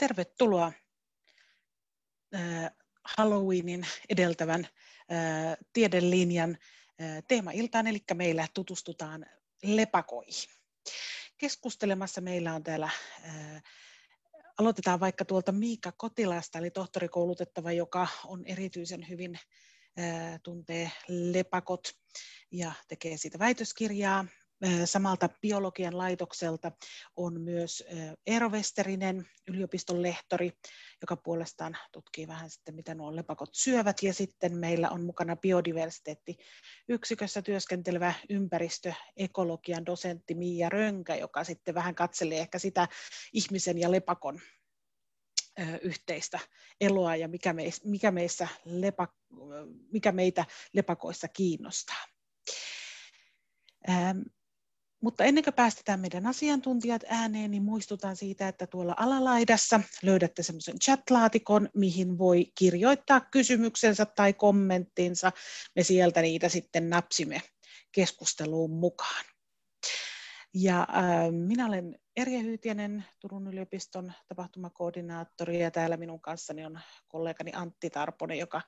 [0.00, 0.72] Tervetuloa
[3.04, 4.68] Halloweenin edeltävän
[5.72, 6.58] tiedelinjan
[7.28, 9.26] teemailtaan, eli meillä tutustutaan
[9.62, 10.50] lepakoihin.
[11.38, 12.88] Keskustelemassa meillä on täällä,
[14.58, 19.38] aloitetaan vaikka tuolta Miika Kotilasta, eli tohtorikoulutettava, joka on erityisen hyvin
[20.42, 21.92] tuntee lepakot
[22.50, 24.24] ja tekee siitä väitöskirjaa.
[24.84, 26.72] Samalta biologian laitokselta
[27.16, 27.84] on myös
[28.26, 30.52] Eero Westerinen, yliopiston lehtori,
[31.00, 34.02] joka puolestaan tutkii vähän sitten, mitä nuo lepakot syövät.
[34.02, 42.38] Ja sitten meillä on mukana biodiversiteettiyksikössä työskentelevä ympäristöekologian dosentti Miia Rönkä, joka sitten vähän katselee
[42.38, 42.88] ehkä sitä
[43.32, 44.40] ihmisen ja lepakon
[45.82, 46.38] yhteistä
[46.80, 49.08] eloa ja mikä, meissä, mikä, meissä lepa,
[49.92, 52.04] mikä meitä lepakoissa kiinnostaa.
[55.00, 60.76] Mutta ennen kuin päästetään meidän asiantuntijat ääneen, niin muistutan siitä, että tuolla alalaidassa löydätte semmoisen
[60.84, 65.32] chat-laatikon, mihin voi kirjoittaa kysymyksensä tai kommenttinsa.
[65.76, 67.42] Me sieltä niitä sitten napsimme
[67.92, 69.24] keskusteluun mukaan.
[70.54, 77.52] Ja äh, minä olen Erja Hyytiänen, Turun yliopiston tapahtumakoordinaattori, ja täällä minun kanssani on kollegani
[77.54, 78.62] Antti Tarponen, joka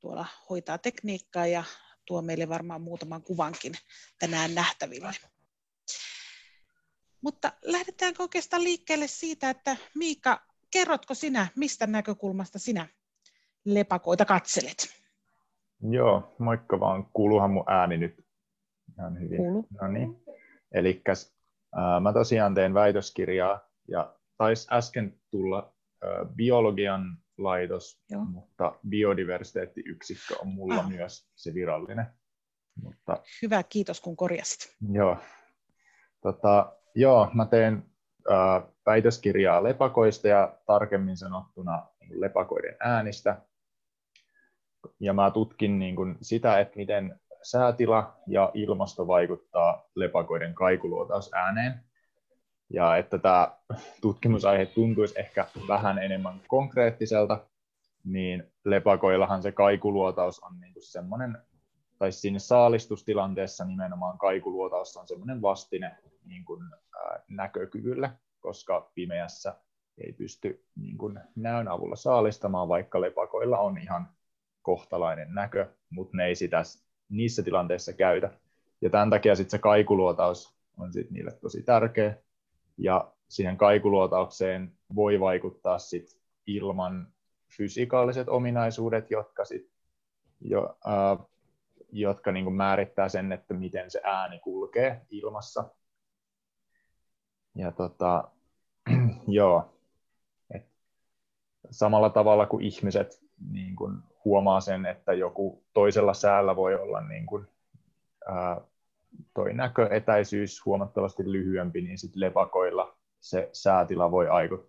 [0.00, 1.64] tuolla hoitaa tekniikkaa ja
[2.06, 3.72] tuo meille varmaan muutaman kuvankin
[4.18, 5.12] tänään nähtäville.
[7.24, 10.40] Mutta lähdetäänkö oikeastaan liikkeelle siitä, että Miika,
[10.72, 12.88] kerrotko sinä, mistä näkökulmasta sinä
[13.64, 14.76] lepakoita katselet?
[15.90, 17.06] Joo, moikka vaan.
[17.12, 18.26] Kuuluuhan mun ääni nyt
[18.98, 19.40] ihan hyvin.
[19.80, 20.22] No niin.
[20.72, 28.24] Eli äh, mä tosiaan teen väitöskirjaa ja taisi äsken tulla äh, biologian laitos, Joo.
[28.24, 30.88] mutta biodiversiteettiyksikkö on mulla ah.
[30.88, 32.06] myös se virallinen.
[32.82, 33.22] Mutta...
[33.42, 34.76] Hyvä, kiitos kun korjasit.
[34.92, 35.16] Joo.
[36.22, 37.84] Tota, Joo, mä teen
[38.86, 43.42] väitöskirjaa lepakoista ja tarkemmin sanottuna lepakoiden äänistä.
[45.00, 51.80] Ja mä tutkin niin kuin sitä, että miten säätila ja ilmasto vaikuttaa lepakoiden kaikuluotaus ääneen.
[52.70, 53.52] Ja että tämä
[54.00, 57.46] tutkimusaihe tuntuisi ehkä vähän enemmän konkreettiselta,
[58.04, 61.38] niin lepakoillahan se kaikuluotaus on niin kuin semmoinen,
[61.98, 66.60] tai siinä saalistustilanteessa nimenomaan kaikuluotaus on semmoinen vastine niin kuin
[67.28, 69.54] näkökyvylle, koska pimeässä
[69.98, 74.08] ei pysty niin kuin näön avulla saalistamaan, vaikka lepakoilla on ihan
[74.62, 76.62] kohtalainen näkö, mutta ne ei sitä
[77.08, 78.30] niissä tilanteissa käytä.
[78.80, 82.16] Ja tämän takia sitten se kaikuluotaus on sit niille tosi tärkeä.
[82.78, 87.12] Ja siihen kaikuluotaukseen voi vaikuttaa sit ilman
[87.56, 89.70] fysikaaliset ominaisuudet, jotka, sit
[90.40, 91.26] jo, äh,
[91.92, 95.70] jotka niin kuin määrittää sen, että miten se ääni kulkee ilmassa
[97.54, 98.28] ja tota,
[99.28, 99.74] joo,
[100.54, 100.66] et
[101.70, 107.26] samalla tavalla kuin ihmiset niin kun huomaa sen, että joku toisella säällä voi olla niin
[107.26, 107.48] kun,
[108.26, 108.60] ää,
[109.34, 114.26] toi näköetäisyys huomattavasti lyhyempi, niin sitten lepakoilla se säätila voi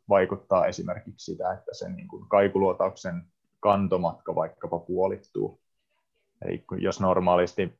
[0.10, 3.24] vaikuttaa esimerkiksi sitä, että se niin kun kaikuluotauksen
[3.60, 5.60] kantomatka vaikkapa puolittuu.
[6.42, 7.80] Eli jos normaalisti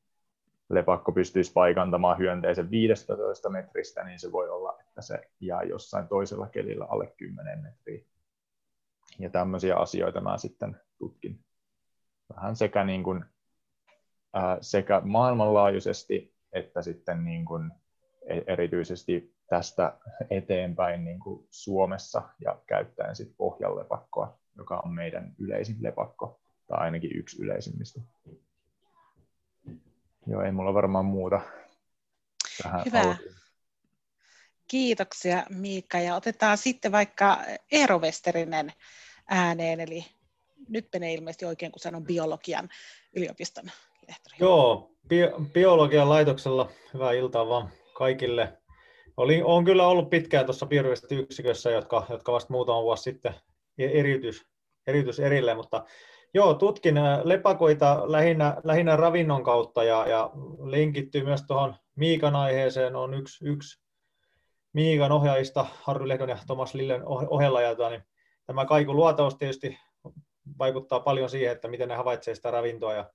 [0.70, 6.48] lepakko pystyisi paikantamaan hyönteisen 15 metristä, niin se voi olla, että se jää jossain toisella
[6.48, 8.06] kelillä alle 10 metriä.
[9.20, 11.40] Ja tämmöisiä asioita mä sitten tutkin
[12.36, 13.26] vähän sekä, niin kuin,
[14.34, 17.72] ää, sekä maailmanlaajuisesti että sitten niin kuin
[18.28, 19.98] e-, erityisesti tästä
[20.30, 27.18] eteenpäin niin kuin Suomessa ja käyttäen sitten pohjalepakkoa, joka on meidän yleisin lepakko, tai ainakin
[27.18, 28.02] yksi yleisimmistä.
[30.36, 31.42] Joo, ei mulla varmaan muuta
[32.64, 33.00] tähän Hyvä.
[33.00, 33.36] Alkuun.
[34.68, 37.38] Kiitoksia Miikka ja otetaan sitten vaikka
[37.72, 38.74] Eero Westerinen
[39.30, 40.06] ääneen, eli
[40.70, 42.70] nyt menee ilmeisesti oikein, kun sanon biologian
[43.16, 43.64] yliopiston
[44.08, 44.36] lehtori.
[44.40, 48.58] Joo, bi- biologian laitoksella hyvää iltaa vaan kaikille.
[49.18, 50.68] Oli, on kyllä ollut pitkään tuossa
[51.12, 53.36] yksikössä, jotka, jotka vasta muutama vuosi sitten
[53.78, 54.46] eriytys,
[54.88, 55.86] eriytys erilleen, mutta
[56.36, 60.32] Joo, tutkin äh, lepakoita lähinnä, lähinnä ravinnon kautta ja, ja
[60.64, 62.96] linkittyy myös tuohon Miikan aiheeseen.
[62.96, 63.82] On yksi, yksi
[64.74, 67.62] Miikan ohjaajista, Harry Lehdon ja Thomas Lillen ohella.
[67.62, 68.04] Ja, tota, niin
[68.46, 69.80] tämä kaikuluotaus tietysti
[70.60, 72.94] vaikuttaa paljon siihen, että miten ne havaitsee sitä ravintoa.
[72.94, 73.10] Ja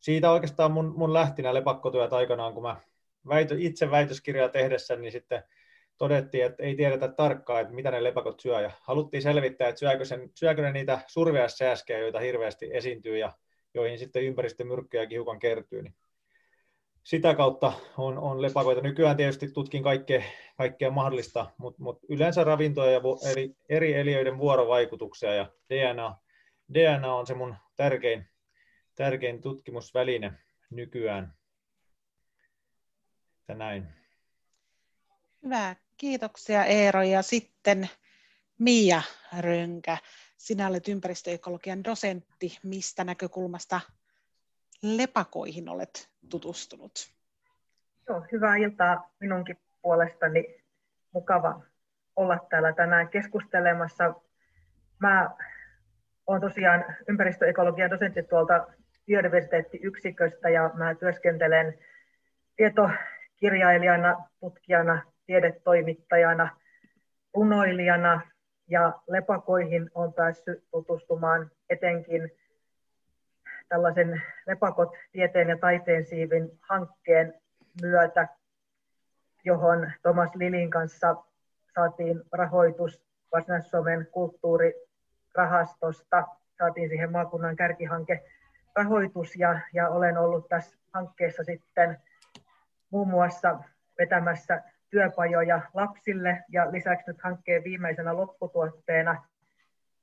[0.00, 2.76] siitä oikeastaan mun, mun lähti nämä lepakkotyöt aikanaan, kun mä
[3.28, 5.42] väitö, itse väitöskirjaa tehdessä, niin sitten
[6.00, 8.60] todettiin, että ei tiedetä tarkkaan, että mitä ne lepakot syö.
[8.60, 13.32] Ja haluttiin selvittää, että syökö, sen, syökö ne niitä surveassääskejä, joita hirveästi esiintyy ja
[13.74, 15.82] joihin sitten ympäristömyrkkyjäkin hiukan kertyy.
[15.82, 15.94] Niin
[17.04, 18.80] sitä kautta on, on lepakoita.
[18.80, 20.22] Nykyään tietysti tutkin kaikkea,
[20.56, 23.00] kaikkea mahdollista, mutta mut yleensä ravintoja ja
[23.30, 26.16] eri, eri eliöiden vuorovaikutuksia ja DNA,
[26.74, 28.28] DNA on se mun tärkein,
[28.94, 30.32] tärkein tutkimusväline
[30.70, 31.34] nykyään.
[33.40, 33.88] Että näin.
[35.44, 37.02] Hyvä, kiitoksia Eero.
[37.02, 37.88] Ja sitten
[38.58, 39.02] Mia
[39.40, 39.98] Rönkä,
[40.36, 42.58] sinä olet ympäristöekologian dosentti.
[42.62, 43.80] Mistä näkökulmasta
[44.82, 46.92] lepakoihin olet tutustunut?
[48.08, 50.44] Joo, hyvää iltaa minunkin puolestani.
[51.12, 51.60] Mukava
[52.16, 54.14] olla täällä tänään keskustelemassa.
[54.98, 55.30] Mä
[56.26, 58.66] olen tosiaan ympäristöekologian dosentti tuolta
[59.06, 61.78] biodiversiteettiyksiköstä ja mä työskentelen
[62.56, 66.56] tietokirjailijana, tutkijana, tiedetoimittajana,
[67.34, 68.20] runoilijana
[68.68, 72.30] ja lepakoihin on päässyt tutustumaan etenkin
[73.68, 77.34] tällaisen Lepakot tieteen ja taiteen siivin hankkeen
[77.82, 78.28] myötä,
[79.44, 81.16] johon Thomas Lilin kanssa
[81.74, 86.26] saatiin rahoitus Varsinais-Suomen kulttuurirahastosta,
[86.58, 88.24] saatiin siihen maakunnan kärkihanke
[88.76, 91.98] rahoitus ja, ja olen ollut tässä hankkeessa sitten
[92.90, 93.58] muun muassa
[93.98, 99.24] vetämässä työpajoja lapsille ja lisäksi nyt hankkeen viimeisenä lopputuotteena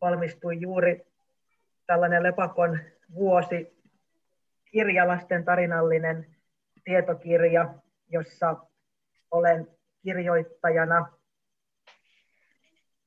[0.02, 1.06] valmistui juuri
[1.88, 2.80] tällainen Lepakon
[3.14, 3.78] vuosi
[4.72, 6.36] kirja, lasten tarinallinen
[6.84, 7.74] tietokirja,
[8.10, 8.56] jossa
[9.32, 9.68] olen
[10.04, 11.12] kirjoittajana.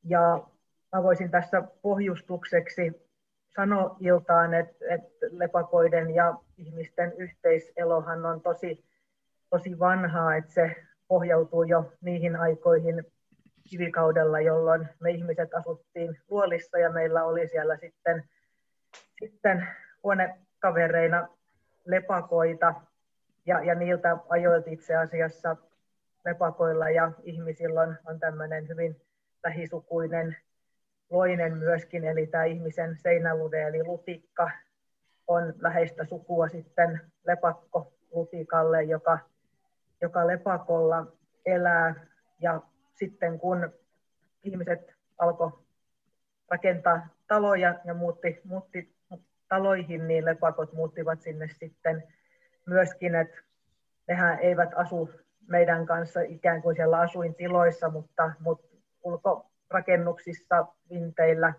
[0.05, 0.47] Ja
[0.93, 3.11] mä voisin tässä pohjustukseksi
[3.57, 8.85] sanoa iltaan, että, että lepakoiden ja ihmisten yhteiselohan on tosi,
[9.51, 10.77] tosi vanhaa, että se
[11.11, 13.05] pohjautuu jo niihin aikoihin
[13.71, 18.25] kivikaudella, jolloin me ihmiset asuttiin luolissa ja meillä oli siellä sitten,
[19.19, 19.69] sitten
[20.03, 21.29] huonekavereina
[21.85, 22.75] lepakoita
[23.47, 25.57] ja, ja niiltä ajoilta itse asiassa
[26.25, 29.01] lepakoilla ja ihmisillä on, on tämmöinen hyvin
[29.45, 30.37] lähisukuinen
[31.11, 34.51] loinen myöskin, eli tämä ihmisen seinälude eli lutikka
[35.27, 39.19] on läheistä sukua sitten lepakko lutikalle, joka,
[40.01, 41.07] joka lepakolla
[41.47, 41.95] elää
[42.41, 42.61] ja
[42.95, 43.73] sitten kun
[44.43, 45.53] ihmiset alkoi
[46.51, 48.95] rakentaa taloja ja muutti, muutti
[49.49, 52.03] taloihin, niin lepakot muuttivat sinne sitten
[52.67, 53.37] myöskin, että
[54.09, 55.11] nehän eivät asu
[55.47, 58.69] meidän kanssa ikään kuin siellä asuintiloissa, mutta, mutta
[59.03, 61.55] ulkorakennuksissa, vinteillä,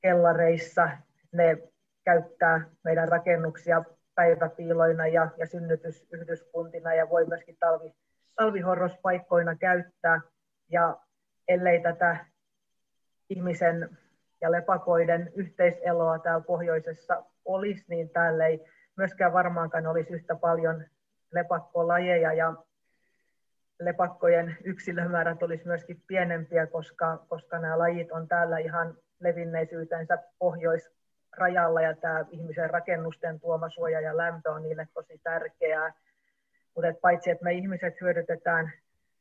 [0.00, 0.90] kellareissa
[1.32, 1.58] ne
[2.04, 3.84] käyttää meidän rakennuksia
[4.18, 7.94] päiväpiiloina ja, ja synnytysyhdyskuntina ja voi myöskin talvi,
[8.36, 10.20] talvihorrospaikkoina käyttää.
[10.70, 10.96] Ja
[11.48, 12.26] ellei tätä
[13.30, 13.98] ihmisen
[14.40, 18.64] ja lepakoiden yhteiseloa täällä pohjoisessa olisi, niin täällä ei
[18.96, 20.84] myöskään varmaankaan olisi yhtä paljon
[21.32, 22.54] lepakkolajeja ja
[23.80, 30.18] lepakkojen yksilömäärät olisi myöskin pienempiä, koska, koska nämä lajit on täällä ihan levinneisyytensä
[31.38, 35.92] pohjoisrajalla ja tämä ihmisen rakennusten tuoma suoja ja lämpö on niille tosi tärkeää.
[36.74, 38.72] Mutta paitsi, että me ihmiset hyödytetään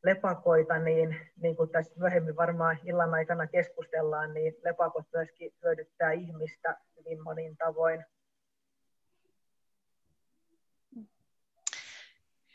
[0.03, 6.77] lepakoita, niin, niin kuin tässä myöhemmin varmaan illan aikana keskustellaan, niin lepakot myöskin hyödyttää ihmistä
[6.97, 8.05] hyvin monin tavoin.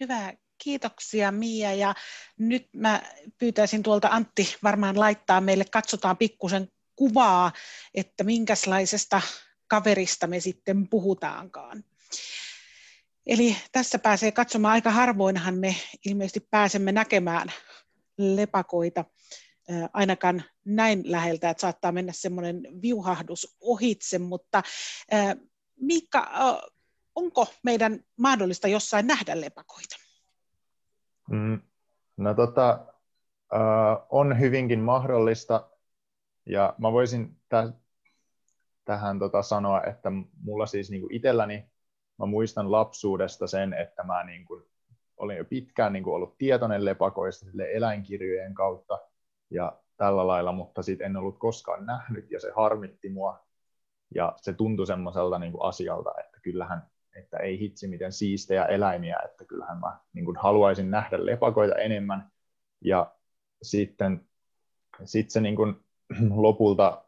[0.00, 1.72] Hyvä, kiitoksia Mia.
[1.72, 1.94] Ja
[2.38, 3.02] nyt mä
[3.38, 7.52] pyytäisin tuolta Antti varmaan laittaa meille, katsotaan pikkusen kuvaa,
[7.94, 9.20] että minkälaisesta
[9.72, 11.84] kaverista me sitten puhutaankaan.
[13.26, 15.76] Eli tässä pääsee katsomaan, aika harvoinhan me
[16.06, 17.48] ilmeisesti pääsemme näkemään
[18.18, 19.04] lepakoita
[19.92, 24.62] ainakaan näin läheltä, että saattaa mennä semmoinen viuhahdus ohitse, mutta
[25.80, 26.30] Miikka,
[27.14, 29.96] onko meidän mahdollista jossain nähdä lepakoita?
[31.30, 31.60] Mm,
[32.16, 32.86] no tota,
[34.10, 35.70] on hyvinkin mahdollista,
[36.46, 37.36] ja mä voisin
[38.84, 40.12] tähän tota sanoa, että
[40.42, 41.72] mulla siis niinku itselläni
[42.18, 44.64] mä muistan lapsuudesta sen, että mä niin kuin,
[45.16, 48.98] olin jo pitkään niin kuin ollut tietoinen lepakoista eläinkirjojen kautta
[49.50, 53.46] ja tällä lailla, mutta sitten en ollut koskaan nähnyt ja se harmitti mua.
[54.14, 56.86] Ja se tuntui semmoiselta niin kuin asialta, että kyllähän,
[57.16, 62.30] että ei hitsi miten siistejä eläimiä, että kyllähän mä niin kuin haluaisin nähdä lepakoita enemmän.
[62.84, 63.14] Ja
[63.62, 64.28] sitten
[65.04, 65.74] sit se niin kuin
[66.46, 67.01] lopulta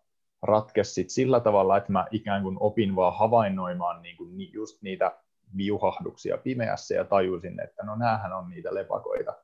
[0.45, 5.19] ratkesi sillä tavalla, että mä ikään kuin opin vaan havainnoimaan niin kuin just niitä
[5.57, 9.35] viuhahduksia pimeässä ja tajusin, että no näähän on niitä lepakoita.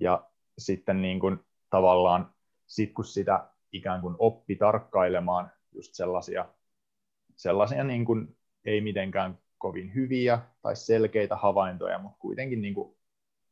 [0.00, 0.24] Ja
[0.58, 1.38] sitten niin kuin
[1.70, 2.34] tavallaan
[2.66, 6.48] sit kun sitä ikään kuin oppi tarkkailemaan just sellaisia,
[7.36, 12.96] sellaisia niin kuin ei mitenkään kovin hyviä tai selkeitä havaintoja, mutta kuitenkin niin kuin,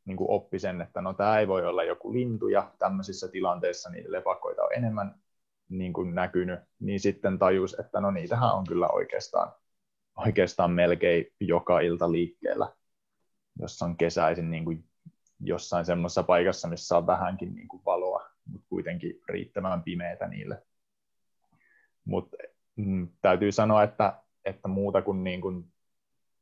[0.05, 3.89] niin kuin oppi sen, että no tämä ei voi olla joku lintu ja tämmöisissä tilanteissa
[3.89, 5.15] niitä lepakoita on enemmän
[5.69, 9.53] niin kuin näkynyt, niin sitten tajus, että no niitähän on kyllä oikeastaan,
[10.17, 12.73] oikeastaan melkein joka ilta liikkeellä,
[13.59, 14.85] jos on kesäisin niin kuin
[15.39, 20.63] jossain semmoisessa paikassa, missä on vähänkin niin kuin valoa, mutta kuitenkin riittävän pimeätä niille.
[22.05, 22.37] Mutta
[22.75, 25.73] mm, täytyy sanoa, että, että muuta kuin, niin kuin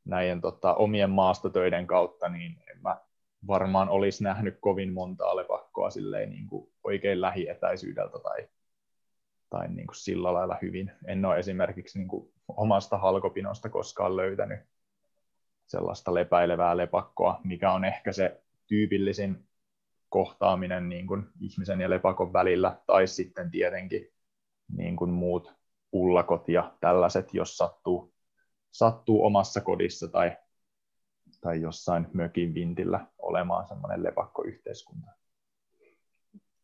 [0.04, 3.00] näiden tota, omien maastotöiden kautta, niin en mä
[3.46, 8.48] varmaan olisi nähnyt kovin monta lepakkoa silleen, niin kuin oikein lähietäisyydeltä tai,
[9.54, 10.92] tai niin kuin sillä lailla hyvin.
[11.06, 14.60] En ole esimerkiksi niin kuin omasta halkopinosta koskaan löytänyt
[15.66, 19.48] sellaista lepäilevää lepakkoa, mikä on ehkä se tyypillisin
[20.08, 24.08] kohtaaminen niin kuin ihmisen ja lepakon välillä, tai sitten tietenkin
[24.76, 25.54] niin kuin muut
[25.90, 28.14] pullakot ja tällaiset, jos sattuu,
[28.72, 30.36] sattuu omassa kodissa tai,
[31.40, 35.10] tai jossain mökin vintillä olemaan semmoinen lepakkoyhteiskunta.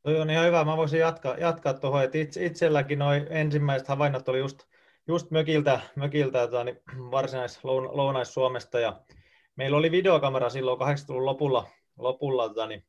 [0.02, 0.64] Toi on ihan hyvä.
[0.64, 4.58] Mä voisin jatkaa, jatkaa tuohon, että itse, itselläkin noin ensimmäiset havainnot oli just,
[5.08, 8.80] just mökiltä, mökiltä tota, niin varsinais Lounais-Suomesta.
[8.80, 9.00] Ja
[9.56, 11.66] meillä oli videokamera silloin 80-luvun lopulla,
[11.98, 12.84] lopulla tota, niin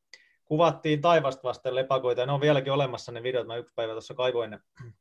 [0.45, 4.13] kuvattiin taivasta vasten lepakoita, ja ne on vieläkin olemassa ne videot, mä yksi päivä tuossa
[4.13, 4.59] kaivoin ne,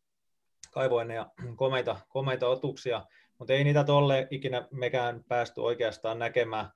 [0.74, 1.26] kaivoin ne ja
[1.56, 3.02] komeita, komeita otuksia,
[3.38, 6.70] mutta ei niitä tolle ikinä mekään päästy oikeastaan näkemään,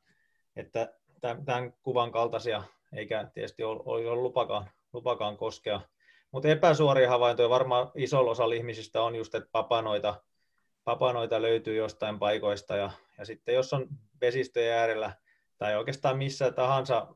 [0.56, 2.62] että tämän kuvan kaltaisia,
[2.92, 5.80] eikä tietysti ole, ole lupakaan, lupakaan koskea.
[6.30, 10.22] Mutta epäsuoria havaintoja varmaan isolla osalla ihmisistä on just, että papanoita,
[10.84, 13.88] papanoita löytyy jostain paikoista, ja, ja sitten jos on
[14.20, 15.12] vesistöjen äärellä
[15.58, 17.14] tai oikeastaan missä tahansa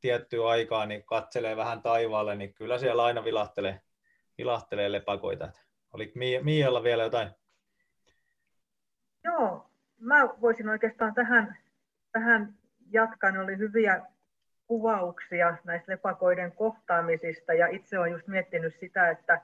[0.00, 3.80] tiettyä aikaa, niin katselee vähän taivaalle, niin kyllä siellä aina vilahtelee,
[4.38, 5.52] vilahtelee lepakoita.
[5.92, 7.30] Oliko Miialla vielä jotain?
[9.24, 11.58] Joo, mä voisin oikeastaan tähän,
[12.12, 12.54] tähän
[12.90, 13.30] jatkaa.
[13.30, 14.02] Ne oli hyviä
[14.66, 17.52] kuvauksia näistä lepakoiden kohtaamisista.
[17.54, 19.40] Ja itse olen just miettinyt sitä, että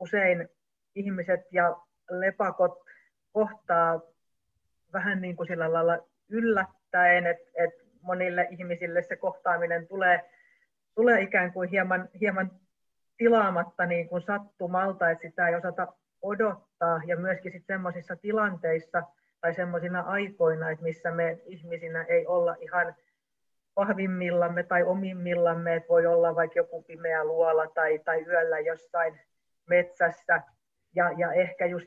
[0.00, 0.48] usein
[0.94, 1.76] ihmiset ja
[2.10, 2.84] lepakot
[3.32, 4.00] kohtaa
[4.92, 10.30] vähän niin kuin sillä lailla yllättäen, että, että monille ihmisille se kohtaaminen tulee,
[10.94, 12.50] tulee ikään kuin hieman, hieman
[13.16, 15.92] tilaamatta niin kuin sattumalta, että sitä ei osata
[16.22, 17.00] odottaa.
[17.06, 19.02] Ja myöskin sitten semmoisissa tilanteissa
[19.40, 22.94] tai semmoisina aikoina, että missä me ihmisinä ei olla ihan
[23.80, 29.20] vahvimmillamme tai omimmillamme, että voi olla vaikka joku pimeä luola tai, tai yöllä jossain
[29.68, 30.42] metsässä.
[30.94, 31.86] Ja, ja ehkä just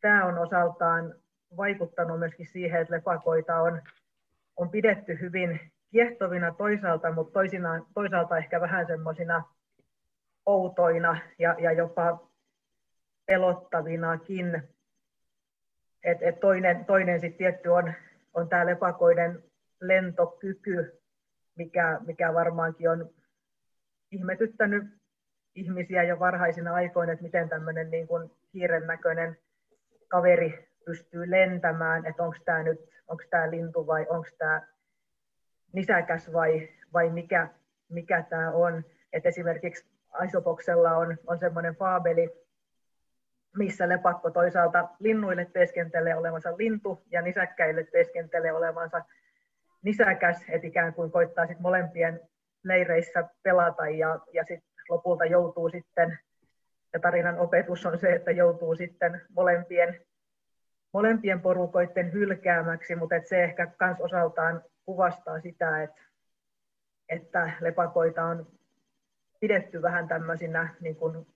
[0.00, 1.14] tämä on osaltaan
[1.56, 3.82] vaikuttanut myöskin siihen, että lepakoita on
[4.56, 9.44] on pidetty hyvin kiehtovina toisaalta, mutta toisinaan, toisaalta ehkä vähän semmoisina
[10.46, 12.30] outoina ja, ja jopa
[13.26, 14.62] pelottavinakin.
[16.04, 17.92] Et, et toinen toinen sitten tietty on,
[18.34, 19.42] on tämä lepakoiden
[19.80, 21.00] lentokyky,
[21.56, 23.10] mikä, mikä varmaankin on
[24.10, 24.84] ihmetyttänyt
[25.54, 29.38] ihmisiä jo varhaisina aikoina, että miten tämmöinen niin kuin hiiren näköinen
[30.08, 34.62] kaveri pystyy lentämään, että onko tämä nyt onko tämä lintu vai onko tämä
[35.72, 37.48] nisäkäs vai, vai mikä,
[37.88, 38.84] mikä tämä on.
[39.12, 42.30] Et esimerkiksi Aisopoksella on, on semmoinen faabeli,
[43.56, 49.04] missä lepakko toisaalta linnuille teeskentelee olevansa lintu ja nisäkkäille teeskentelee olevansa
[49.82, 52.20] nisäkäs, että ikään kuin koittaa sit molempien
[52.64, 56.18] leireissä pelata ja, ja sit lopulta joutuu sitten,
[56.92, 60.00] ja tarinan opetus on se, että joutuu sitten molempien
[60.92, 66.02] molempien porukoiden hylkäämäksi, mutta et se ehkä myös osaltaan kuvastaa sitä, että,
[67.08, 68.46] että lepakoita on
[69.40, 71.26] pidetty vähän tämmöisinä niin kuin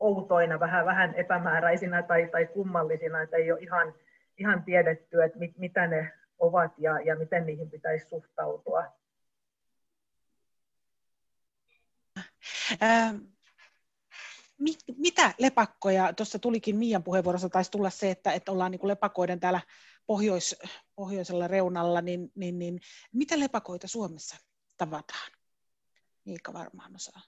[0.00, 3.94] outoina, vähän, vähän epämääräisinä tai, tai kummallisina, että ei ole ihan,
[4.38, 8.84] ihan tiedetty, että mit, mitä ne ovat ja, ja miten niihin pitäisi suhtautua.
[12.82, 13.16] Ähm
[14.58, 18.88] mit, mitä lepakkoja, tuossa tulikin Miian puheenvuorossa, taisi tulla se, että, että ollaan niin kuin
[18.88, 19.60] lepakoiden täällä
[20.06, 20.56] pohjois,
[20.96, 22.80] pohjoisella reunalla, niin, niin, niin
[23.12, 24.36] mitä lepakoita Suomessa
[24.76, 25.32] tavataan?
[26.24, 27.22] Miika varmaan osaa.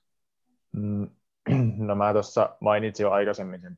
[0.72, 1.10] Mm,
[1.86, 3.76] no mä tuossa mainitsin jo aikaisemmin sen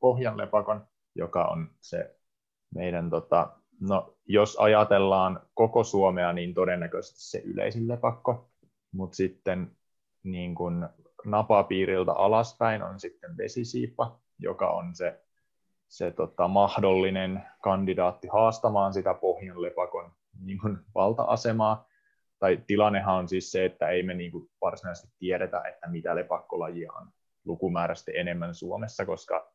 [0.00, 2.16] pohjan lepakon, joka on se
[2.74, 8.50] meidän, tota, no jos ajatellaan koko Suomea, niin todennäköisesti se yleisin lepakko,
[8.92, 9.76] mutta sitten
[10.22, 10.88] niin kun
[11.24, 15.20] napapiiriltä alaspäin on sitten vesisiippa, joka on se,
[15.88, 21.88] se tota, mahdollinen kandidaatti haastamaan sitä pohjanlepakon niin kuin valta-asemaa.
[22.38, 27.08] Tai tilannehan on siis se, että ei me niin varsinaisesti tiedetä, että mitä lepakkolajia on
[27.44, 29.52] lukumääräisesti enemmän Suomessa, koska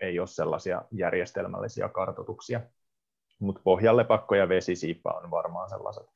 [0.00, 2.60] ei ole sellaisia järjestelmällisiä kartoituksia.
[3.38, 6.10] Mutta pohjallepakko ja vesisiippa on varmaan sellaiset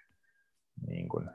[0.87, 1.31] niin kuin,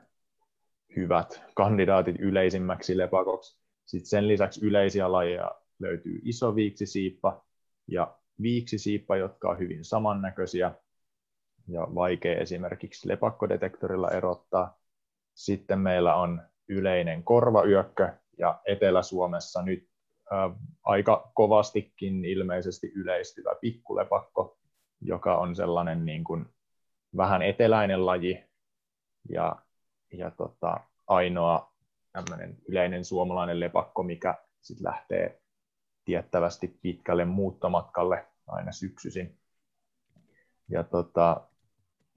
[0.96, 3.58] hyvät kandidaatit yleisimmäksi lepakoksi.
[3.84, 7.44] Sitten sen lisäksi yleisiä lajeja löytyy iso viiksisiippa
[7.86, 10.74] ja viiksisiippa, jotka on hyvin samannäköisiä
[11.68, 14.78] ja vaikea esimerkiksi lepakkodetektorilla erottaa.
[15.34, 19.88] Sitten meillä on yleinen korvayökkö ja Etelä-Suomessa nyt
[20.84, 24.58] aika kovastikin ilmeisesti yleistyvä pikkulepakko,
[25.04, 26.46] joka on sellainen niin kuin
[27.16, 28.44] vähän eteläinen laji
[29.28, 29.56] ja,
[30.12, 31.72] ja tota, ainoa
[32.68, 35.40] yleinen suomalainen lepakko, mikä sit lähtee
[36.04, 39.38] tiettävästi pitkälle muuttomatkalle aina syksyisin.
[40.68, 41.40] Ja tota,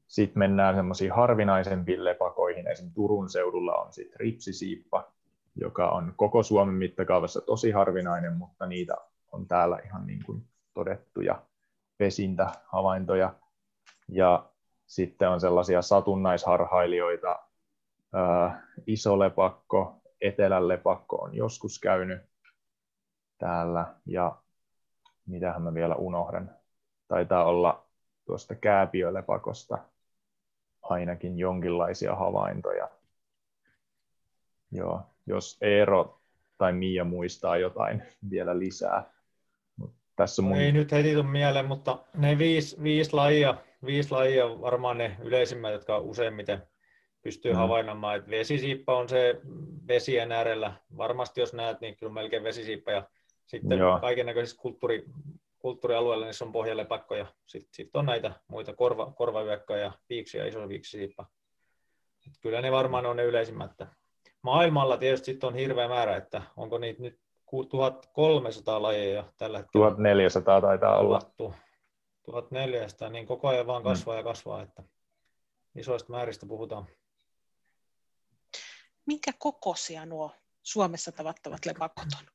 [0.08, 2.68] sitten mennään semmoisiin harvinaisempiin lepakoihin.
[2.68, 5.12] Esimerkiksi Turun seudulla on sitten ripsisiippa,
[5.56, 8.96] joka on koko Suomen mittakaavassa tosi harvinainen, mutta niitä
[9.32, 11.42] on täällä ihan niin kuin todettuja
[11.98, 13.34] pesintähavaintoja.
[14.08, 14.50] Ja
[14.86, 17.40] sitten on sellaisia satunnaisharhailijoita,
[18.88, 20.02] iso lepakko,
[20.60, 22.22] lepakko on joskus käynyt
[23.38, 24.38] täällä ja
[25.26, 26.52] mitähän mä vielä unohdan.
[27.08, 27.86] Taitaa olla
[28.26, 29.78] tuosta kääpiölepakosta
[30.82, 32.90] ainakin jonkinlaisia havaintoja.
[34.72, 36.20] Joo, jos Eero
[36.58, 39.17] tai Mia muistaa jotain vielä lisää.
[40.18, 40.58] Tässä mun...
[40.58, 43.56] Ei nyt heti tule mieleen, mutta ne viisi, viisi, lajia,
[43.86, 46.64] viisi lajia varmaan ne yleisimmät, jotka useimmiten
[47.22, 47.58] pystyy mm.
[47.58, 48.18] havainnoimaan.
[48.18, 49.42] että vesisiippa on se
[49.88, 50.74] vesien äärellä.
[50.98, 52.92] Varmasti jos näet, niin kyllä melkein vesisiippa.
[52.92, 53.10] Ja
[53.46, 55.06] sitten kaiken näköisissä kulttuuri,
[55.60, 60.68] kulttuurialueilla niissä on pohjalepakko ja sitten sit on näitä muita korva, korvayökköjä ja viiksiä, iso
[60.68, 61.26] viiksisiippa.
[62.42, 63.72] Kyllä ne varmaan on ne yleisimmät.
[64.42, 69.86] Maailmalla tietysti sit on hirveä määrä, että onko niitä nyt 1300 lajeja tällä hetkellä.
[69.86, 71.20] 1400 taitaa olla.
[72.26, 74.18] 1400, niin koko ajan vaan kasvaa mm.
[74.18, 74.84] ja kasvaa, että
[75.76, 76.86] isoista määristä puhutaan.
[79.06, 80.32] Minkä kokoisia nuo
[80.64, 82.26] Suomessa tavattavat lepakot on?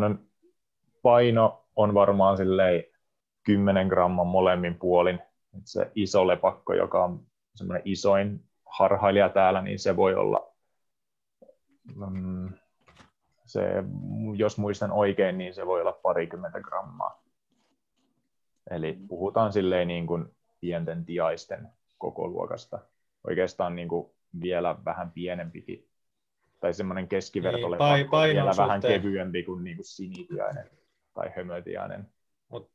[0.00, 0.16] no,
[1.02, 2.84] paino on varmaan silleen
[3.42, 5.20] 10 gramman molemmin puolin.
[5.58, 10.52] Et se iso lepakko, joka on semmoinen isoin harhailija täällä, niin se voi olla,
[11.94, 12.52] mm,
[13.52, 13.84] se,
[14.36, 17.22] jos muistan oikein, niin se voi olla parikymmentä grammaa.
[18.70, 20.24] Eli puhutaan silleen niin kuin
[20.60, 22.78] pienten tiaisten koko luokasta.
[23.26, 24.10] Oikeastaan niin kuin
[24.40, 25.88] vielä vähän pienempikin.
[26.60, 30.70] Tai semmoinen keskivertolepakko niin, vielä vähän kevyempi kuin, niin kuin sinitiainen
[31.14, 32.08] tai hömötiainen.
[32.48, 32.70] Mut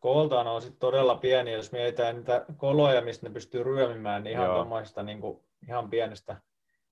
[0.00, 4.50] kooltaan on sit todella pieni, jos mietitään niitä koloja, mistä ne pystyy ryömimään, niin ihan
[4.50, 6.36] tuommoista niin kuin, ihan pienestä,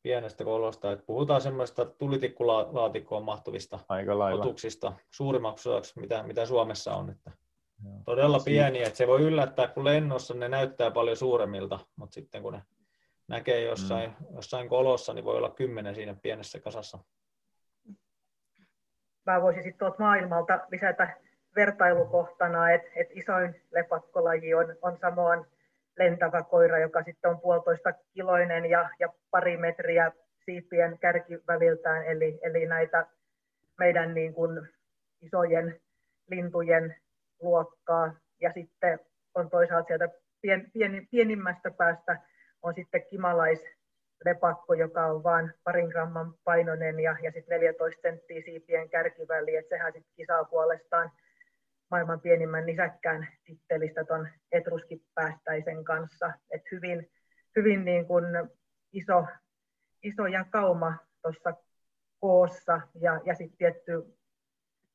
[0.05, 0.93] pienestä kolosta.
[0.93, 7.11] Et puhutaan semmoista tulitikkulaatikkoon mahtuvista Aika otuksista suurimmaksi osaksi, mitä, mitä Suomessa on.
[7.11, 7.31] Että
[7.85, 7.95] Joo.
[8.05, 12.53] Todella pieni, että se voi yllättää, kun lennossa ne näyttää paljon suuremmilta, mutta sitten kun
[12.53, 12.63] ne
[13.29, 14.37] näkee jossain, mm.
[14.37, 16.99] jossain kolossa, niin voi olla kymmenen siinä pienessä kasassa
[19.27, 21.17] mä voisin sitten tuolta maailmalta lisätä
[21.57, 25.47] vertailukohtana, että et isoin lepakkolaji on, on samoin
[25.99, 30.13] lentävä koira, joka sitten on puolitoista kiloinen ja, ja pari metriä
[30.45, 33.07] siipien kärkiväliltään, eli, eli näitä
[33.79, 34.69] meidän niin kuin
[35.23, 35.81] isojen
[36.31, 36.97] lintujen
[37.43, 38.15] luokkaa.
[38.41, 39.01] Ja sitten
[39.35, 40.09] on toisaalta sieltä
[40.43, 42.21] pien, pieni, pienimmästä päästä
[42.63, 43.65] on sitten kimalais
[44.25, 49.77] lepakko, joka on vain parin gramman painoinen ja, ja sitten 14 senttiä siipien kärkiväli, että
[49.77, 51.11] sehän sitten kisaa puolestaan
[51.91, 56.33] maailman pienimmän nisäkkään tittelistä tuon etruskipäästäisen kanssa.
[56.51, 57.11] Et hyvin
[57.57, 58.25] hyvin niin kuin
[58.93, 59.27] iso,
[60.03, 61.55] iso jakauma tuossa
[62.21, 64.19] koossa ja, ja sitten tietty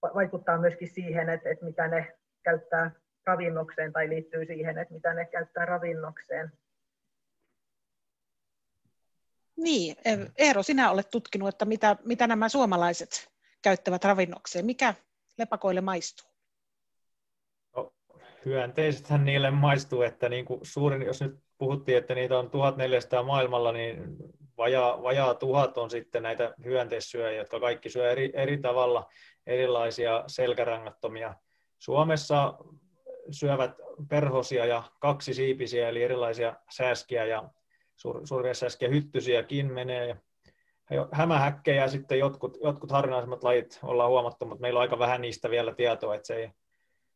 [0.02, 2.92] vaikuttaa myöskin siihen, että, että mitä ne käyttää
[3.26, 6.52] ravinnokseen tai liittyy siihen, että mitä ne käyttää ravinnokseen.
[9.56, 14.66] Niin, e, Eero, sinä olet tutkinut, että mitä, mitä nämä suomalaiset käyttävät ravinnokseen.
[14.66, 14.94] Mikä
[15.38, 16.29] lepakoille maistuu?
[18.46, 23.72] Hyönteisethän niille maistuu, että niin kuin suurin, jos nyt puhuttiin, että niitä on 1400 maailmalla,
[23.72, 24.18] niin
[24.58, 29.10] vajaa, vajaa tuhat on sitten näitä hyönteissyöjiä, jotka kaikki syö eri, eri tavalla
[29.48, 31.34] erilaisia selkärangattomia.
[31.78, 32.54] Suomessa
[33.32, 33.72] syövät
[34.10, 37.50] perhosia ja kaksi siipisiä, eli erilaisia sääskiä ja
[37.96, 40.18] sur, suuria säskiä, hyttysiäkin menee.
[41.12, 45.50] Hämähäkkejä ja sitten jotkut, jotkut harvinaisemmat lajit ollaan huomattu, mutta meillä on aika vähän niistä
[45.50, 46.52] vielä tietoa, että se ei,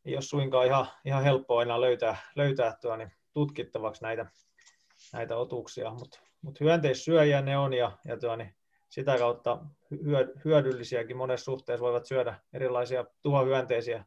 [0.04, 4.26] ei ole suinkaan ihan, ihan helppoa enää löytää, löytää tuo, niin tutkittavaksi näitä,
[5.12, 8.54] näitä otuksia, mutta mut hyönteissyöjiä ne on ja, ja tuo, niin
[8.88, 9.58] sitä kautta
[10.44, 14.04] hyödyllisiäkin monessa suhteessa voivat syödä erilaisia tuhohyönteisiä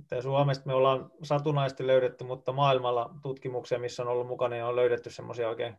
[0.00, 4.76] Että Suomesta me ollaan satunnaisesti löydetty, mutta maailmalla tutkimuksia, missä on ollut mukana, niin on
[4.76, 5.76] löydetty semmoisia oikein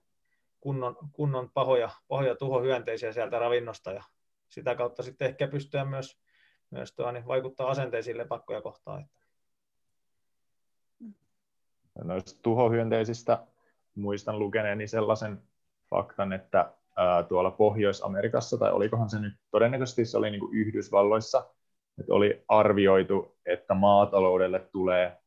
[0.60, 4.04] kunnon, kunnon pahoja, pahoja tuhohyönteisiä sieltä ravinnosta ja
[4.50, 6.18] sitä kautta sitten ehkä pystyä myös,
[6.72, 9.10] myös tuo, niin vaikuttaa asenteisiin lepakkoja kohtaan.
[12.04, 13.48] Noista tuhohyönteisistä
[13.96, 15.42] muistan lukeneeni sellaisen
[15.90, 21.50] faktan, että ää, tuolla Pohjois-Amerikassa, tai olikohan se nyt, todennäköisesti se oli niin kuin Yhdysvalloissa,
[22.00, 25.18] että oli arvioitu, että maataloudelle tulee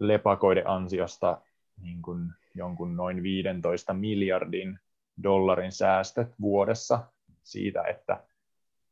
[0.00, 1.40] lepakoiden ansiosta
[1.82, 4.78] niin kuin jonkun noin 15 miljardin
[5.22, 6.98] dollarin säästöt vuodessa
[7.42, 8.24] siitä, että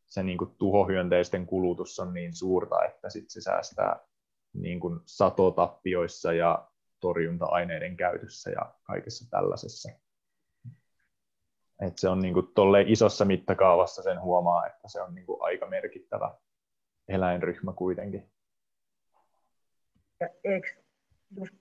[0.06, 4.00] se niin kuin tuhohyönteisten kulutus on niin suurta, että sit se säästää
[4.52, 6.68] niin kuin satotappioissa ja
[7.04, 9.88] torjunta-aineiden käytössä ja kaikessa tällaisessa.
[11.86, 12.46] Et se on niin kuin
[12.86, 16.34] isossa mittakaavassa sen huomaa, että se on niin kuin aika merkittävä
[17.08, 18.30] eläinryhmä kuitenkin.
[20.20, 20.68] Ja eikö
[21.36, 21.54] just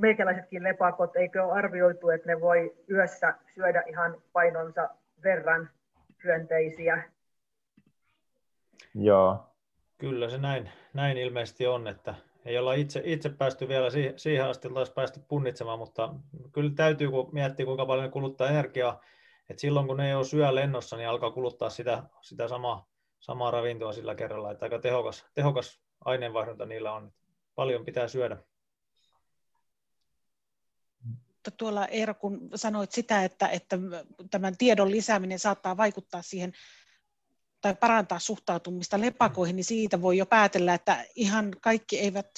[0.00, 4.88] meikäläisetkin lepakot, eikö ole arvioitu, että ne voi yössä syödä ihan painonsa
[5.22, 5.70] verran
[6.24, 7.10] hyönteisiä?
[8.94, 9.50] Joo.
[9.98, 14.44] Kyllä se näin, näin ilmeisesti on, että ei olla itse, itse päästy vielä siihen, siihen
[14.44, 16.14] asti, että olisi päästy punnitsemaan, mutta
[16.52, 19.00] kyllä täytyy, kun miettii kuinka paljon ne kuluttaa energiaa,
[19.50, 22.88] että silloin kun ne ei ole syö lennossa, niin alkaa kuluttaa sitä, sitä samaa,
[23.20, 27.12] samaa ravintoa sillä kerralla, että aika tehokas, tehokas aineenvaihdunta niillä on.
[27.54, 28.36] Paljon pitää syödä.
[31.56, 33.78] Tuolla Eero, kun sanoit sitä, että, että
[34.30, 36.52] tämän tiedon lisääminen saattaa vaikuttaa siihen
[37.64, 42.30] tai parantaa suhtautumista lepakoihin, niin siitä voi jo päätellä, että ihan kaikki eivät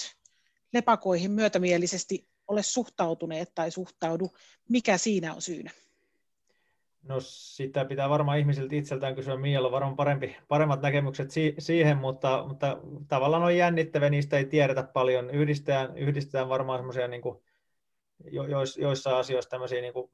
[0.72, 4.30] lepakoihin myötämielisesti ole suhtautuneet tai suhtaudu.
[4.68, 5.70] Mikä siinä on syynä?
[7.02, 11.96] No sitä pitää varmaan ihmisiltä itseltään kysyä, Mialla on varmaan parempi, paremmat näkemykset si- siihen,
[11.96, 15.30] mutta, mutta tavallaan on jännittävä, niistä ei tiedetä paljon.
[15.30, 17.22] Yhdistetään, yhdistetään varmaan semmoisia niin
[18.30, 20.10] jo, jois, joissa asioissa tämmöisiä niin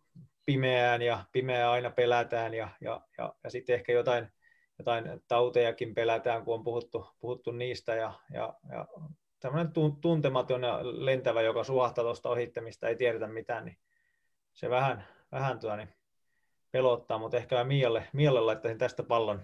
[0.47, 4.33] pimeään ja pimeää aina pelätään ja, ja, ja, ja sitten ehkä jotain,
[4.83, 8.87] jotain tautejakin pelätään, kun on puhuttu, puhuttu niistä ja, ja, ja
[9.41, 13.77] tämmöinen tuntematon ja lentävä, joka suhahtaa tuosta ohittamista, ei tiedetä mitään, niin
[14.53, 15.89] se vähän, vähän tuota, niin
[16.73, 19.43] pelottaa, mutta ehkä Mialle, Mialle laittaisin tästä pallon.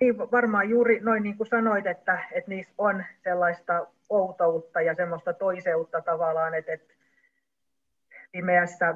[0.00, 5.32] Niin, varmaan juuri noin niin kuin sanoit, että, että niissä on sellaista outoutta ja semmoista
[5.32, 6.94] toiseutta tavallaan, että, että
[8.32, 8.94] pimeässä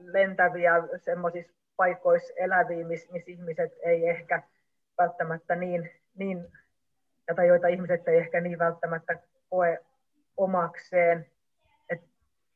[0.00, 4.42] lentäviä semmoisissa paikoissa eläviä, missä miss ihmiset ei ehkä
[4.98, 6.52] välttämättä niin, niin,
[7.36, 9.18] tai joita ihmiset ei ehkä niin välttämättä
[9.50, 9.78] koe
[10.36, 11.26] omakseen.
[11.88, 12.00] Et,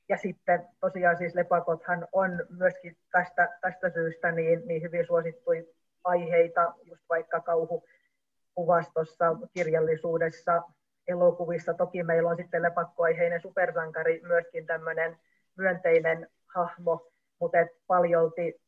[0.09, 5.63] ja sitten tosiaan siis lepakothan on myöskin tästä, tästä syystä niin, niin hyvin suosittuja
[6.05, 10.63] aiheita, just vaikka kauhukuvastossa, kirjallisuudessa,
[11.09, 11.75] elokuvissa.
[11.75, 15.19] Toki meillä on sitten lepakkoaiheinen supersankari, myöskin tämmöinen
[15.57, 17.11] myönteinen hahmo,
[17.41, 18.63] mutta paljolti,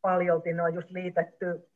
[0.00, 1.68] paljolti ne on just liitetty,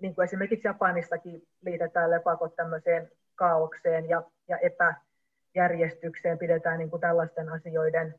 [0.00, 7.48] niin kuin esimerkiksi Japanissakin liitetään lepakot tämmöiseen kaaukseen ja, ja epäjärjestykseen, pidetään niin kuin tällaisten
[7.48, 8.14] asioiden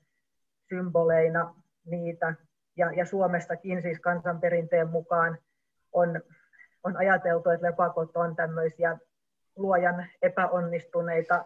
[0.70, 2.34] symboleina niitä.
[2.78, 5.38] Ja, ja Suomestakin siis kansanperinteen mukaan
[5.94, 6.22] on,
[6.84, 8.98] on ajateltu, että lepakot on tämmöisiä
[9.56, 11.46] luojan epäonnistuneita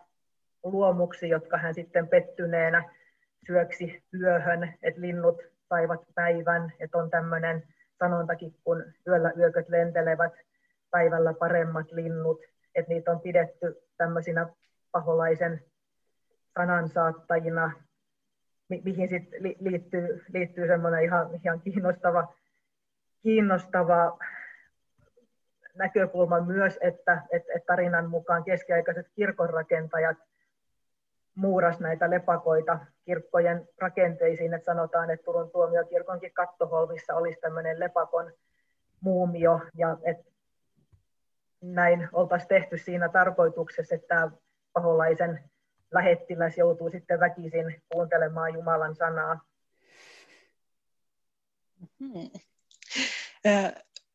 [0.64, 2.90] luomuksia, jotka hän sitten pettyneenä
[3.48, 7.64] syöksi yöhön, että linnut saivat päivän, että on tämmöinen
[8.00, 10.34] sanontakin, kun yöllä yököt lentelevät,
[10.92, 12.42] päivällä paremmat linnut,
[12.76, 14.48] että niitä on pidetty tämmöisinä
[14.92, 15.62] paholaisen
[16.54, 17.72] sanansaattajina,
[18.70, 22.34] mi- mihin sitten liittyy, liittyy semmoinen ihan, ihan kiinnostava,
[23.24, 24.18] kiinnostava
[25.76, 30.18] näkökulma myös, että, että, että tarinan mukaan keskiaikaiset kirkonrakentajat
[31.36, 38.34] muuras näitä lepakoita kirkkojen rakenteisiin, että sanotaan, että Turun tuomiokirkonkin kattoholvissa olisi tämmöinen lepakon
[39.02, 40.32] muumio, ja että
[41.62, 44.32] näin oltaisiin tehty siinä tarkoituksessa, että tämä
[44.74, 45.50] paholaisen
[45.92, 49.42] lähettiläs joutuu sitten väkisin kuuntelemaan Jumalan sanaa.
[52.00, 52.30] Hmm.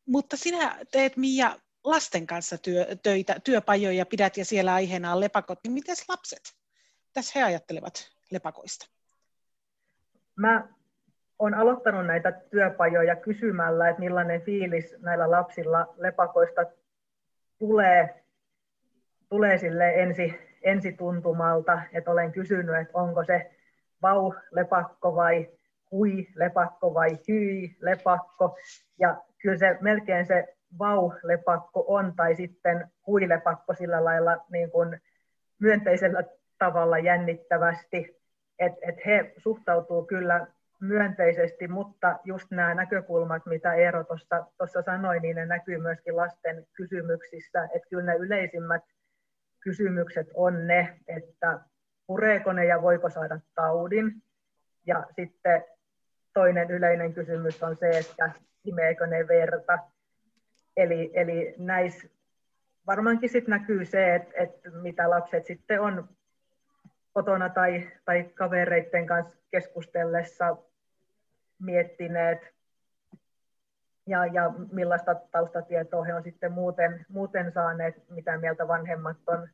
[0.05, 5.59] Mutta sinä teet Mia lasten kanssa työ, töitä, työpajoja, pidät ja siellä aiheena on lepakot,
[5.63, 6.58] niin miten lapset?
[7.13, 7.93] Tässä he ajattelevat
[8.31, 8.85] lepakoista?
[10.35, 10.67] Mä
[11.39, 16.61] olen aloittanut näitä työpajoja kysymällä, että millainen fiilis näillä lapsilla lepakoista
[17.57, 18.23] tulee,
[19.29, 23.51] tulee sille ensi, ensituntumalta, että olen kysynyt, että onko se
[24.01, 25.49] vau-lepakko vai
[25.91, 28.57] hui lepakko vai hyi lepakko.
[28.99, 35.01] Ja kyllä se melkein se vau-lepakko on, tai sitten huilepakko sillä lailla niin kuin
[35.59, 36.23] myönteisellä
[36.59, 38.19] tavalla jännittävästi,
[38.59, 40.47] että et he suhtautuu kyllä
[40.81, 44.03] myönteisesti, mutta just nämä näkökulmat, mitä Eero
[44.57, 48.83] tuossa sanoi, niin ne näkyy myöskin lasten kysymyksissä, että kyllä ne yleisimmät
[49.59, 51.59] kysymykset on ne, että
[52.07, 54.23] pureeko ne ja voiko saada taudin,
[54.85, 55.63] ja sitten
[56.33, 58.31] toinen yleinen kysymys on se, että
[58.65, 59.79] imeekö ne verta.
[60.77, 62.07] Eli, eli näissä
[62.87, 66.09] varmaankin sit näkyy se, että, että mitä lapset sitten on
[67.19, 70.57] kotona tai, tai kavereiden kanssa keskustellessa
[71.59, 72.53] miettineet
[74.07, 79.49] ja, ja millaista taustatietoa he on sitten muuten, muuten saaneet, mitä mieltä vanhemmat on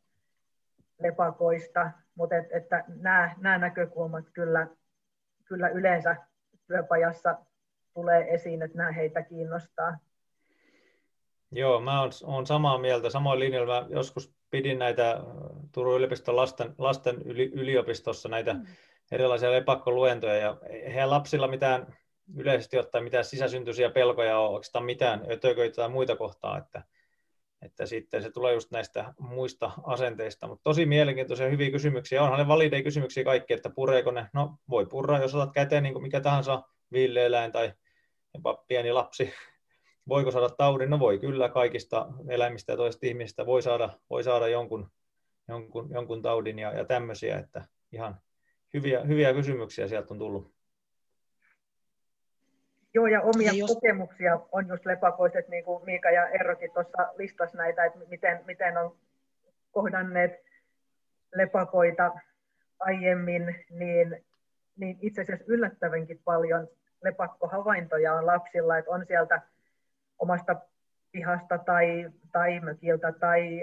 [0.99, 4.67] lepakoista, mutta et, että nämä, nämä näkökulmat kyllä,
[5.45, 6.15] kyllä yleensä
[6.67, 7.37] työpajassa
[7.93, 9.97] tulee esiin, että nämä heitä kiinnostaa.
[11.51, 13.09] Joo, mä oon, oon samaa mieltä.
[13.09, 15.19] Samoin linjalla mä joskus pidin näitä
[15.71, 18.65] Turun yliopiston lasten, lasten yli, yliopistossa näitä mm.
[19.11, 21.95] erilaisia lepakkoluentoja, ja eihän lapsilla mitään
[22.35, 26.83] yleisesti ottaen mitään sisäsyntyisiä pelkoja ole oikeastaan mitään ötököitä tai muita kohtaa, että,
[27.61, 30.47] että sitten se tulee just näistä muista asenteista.
[30.47, 32.23] Mutta tosi mielenkiintoisia hyviä kysymyksiä.
[32.23, 34.29] Onhan ne valideja kysymyksiä kaikki, että pureeko ne?
[34.33, 37.73] No voi purra, jos otat käteen niin kuin mikä tahansa villeeläin tai
[38.33, 39.33] jopa pieni lapsi.
[40.07, 40.89] Voiko saada taudin?
[40.89, 44.91] No voi kyllä kaikista eläimistä ja toisista ihmisistä voi saada, voi saada jonkun,
[45.47, 48.15] jonkun, jonkun taudin ja, ja tämmöisiä, että ihan
[48.73, 50.55] hyviä, hyviä kysymyksiä sieltä on tullut.
[52.93, 53.73] Joo, ja omia ja jos...
[53.73, 58.77] kokemuksia on just lepakoiset, niin kuin Miika ja Errokin tuossa listas näitä, että miten, miten
[58.77, 58.95] on
[59.71, 60.31] kohdanneet
[61.35, 62.11] lepakoita
[62.79, 64.25] aiemmin, niin,
[64.75, 66.67] niin itse asiassa yllättävänkin paljon
[67.03, 69.41] lepakkohavaintoja on lapsilla, että on sieltä
[70.19, 70.55] omasta
[71.11, 73.61] pihasta tai, tai mökiltä tai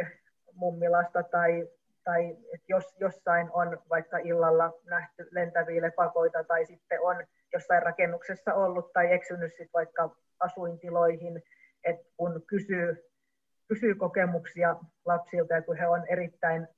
[0.55, 1.69] mummilasta tai,
[2.05, 7.17] tai että jos jossain on vaikka illalla nähty lentäviä lepakoita tai sitten on
[7.53, 11.43] jossain rakennuksessa ollut tai eksynyt sit vaikka asuintiloihin,
[11.85, 13.11] että kun kysyy,
[13.69, 16.69] kysyy kokemuksia lapsilta ja kun he on erittäin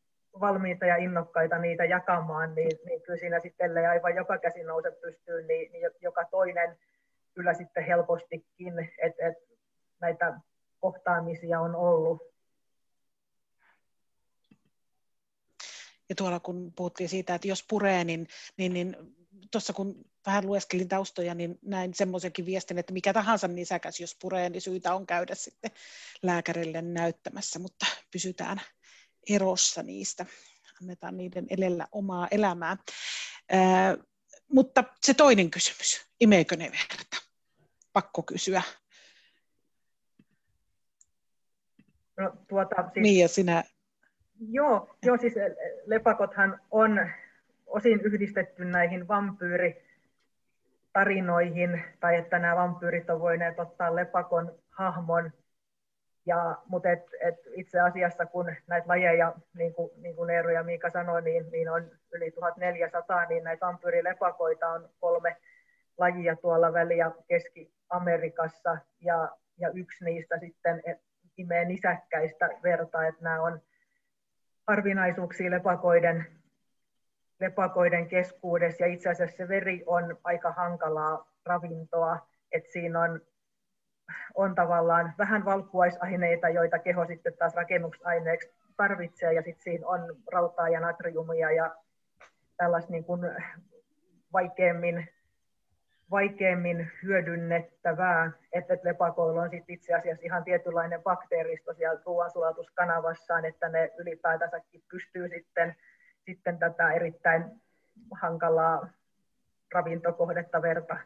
[0.41, 5.47] valmiita ja innokkaita niitä jakamaan, niin, niin kyllä siinä sitten aivan joka käsi nouse pystyyn,
[5.47, 6.77] niin, niin joka toinen
[7.35, 9.54] kyllä sitten helpostikin, että et
[10.05, 10.41] näitä
[10.81, 12.23] kohtaamisia on ollut.
[16.09, 18.97] Ja tuolla kun puhuttiin siitä, että jos puree, niin, niin, niin
[19.51, 24.51] tuossa kun vähän lueskelin taustoja, niin näin semmoisenkin viestin, että mikä tahansa nisäkäs, jos puree,
[24.51, 25.71] niin syytä on käydä sitten
[26.23, 28.61] lääkärille näyttämässä, mutta pysytään
[29.31, 30.27] erossa niistä,
[30.83, 32.77] annetaan niiden elellä omaa elämää.
[33.51, 33.97] Ää,
[34.53, 37.17] mutta se toinen kysymys, imeekö ne verta?
[37.93, 38.63] Pakko kysyä.
[42.17, 43.65] No, tuota, siis, Mia, sinä...
[44.51, 45.35] Joo, joo, siis
[45.87, 47.11] lepakothan on
[47.67, 55.33] osin yhdistetty näihin vampyyritarinoihin, tai että nämä vampyyrit on voineet ottaa lepakon hahmon.
[56.27, 60.63] Ja, mutta et, et itse asiassa, kun näitä lajeja, niin kuin, niin kuin Eero ja
[60.63, 65.37] Miika sanoi, niin, niin on yli 1400, niin näitä vampyyrilepakoita on kolme
[65.99, 70.83] lajia tuolla Väli- ja Keski-Amerikassa, ja, ja yksi niistä sitten
[71.37, 73.61] imee nisäkkäistä verta, että nämä on
[74.67, 76.27] harvinaisuuksia lepakoiden
[77.41, 78.85] lepakoiden keskuudessa.
[78.85, 83.21] Ja itse asiassa se veri on aika hankalaa ravintoa, että siinä on,
[84.35, 89.33] on tavallaan vähän valkuaisaineita, joita keho sitten taas rakennusaineeksi tarvitsee.
[89.33, 91.75] Ja sitten siinä on rautaa ja natriumia ja
[92.57, 93.21] tällaista niin kuin
[94.33, 95.09] vaikeammin,
[96.11, 103.91] vaikeammin hyödynnettävää, että lepakoilla on sitten itse asiassa ihan tietynlainen bakteeristo siellä ruoansulatuskanavassaan, että ne
[103.99, 105.77] ylipäätänsäkin pystyy sitten
[106.27, 107.45] sitten tätä erittäin
[108.11, 108.89] hankalaa
[109.75, 110.97] ravintokohdetta verta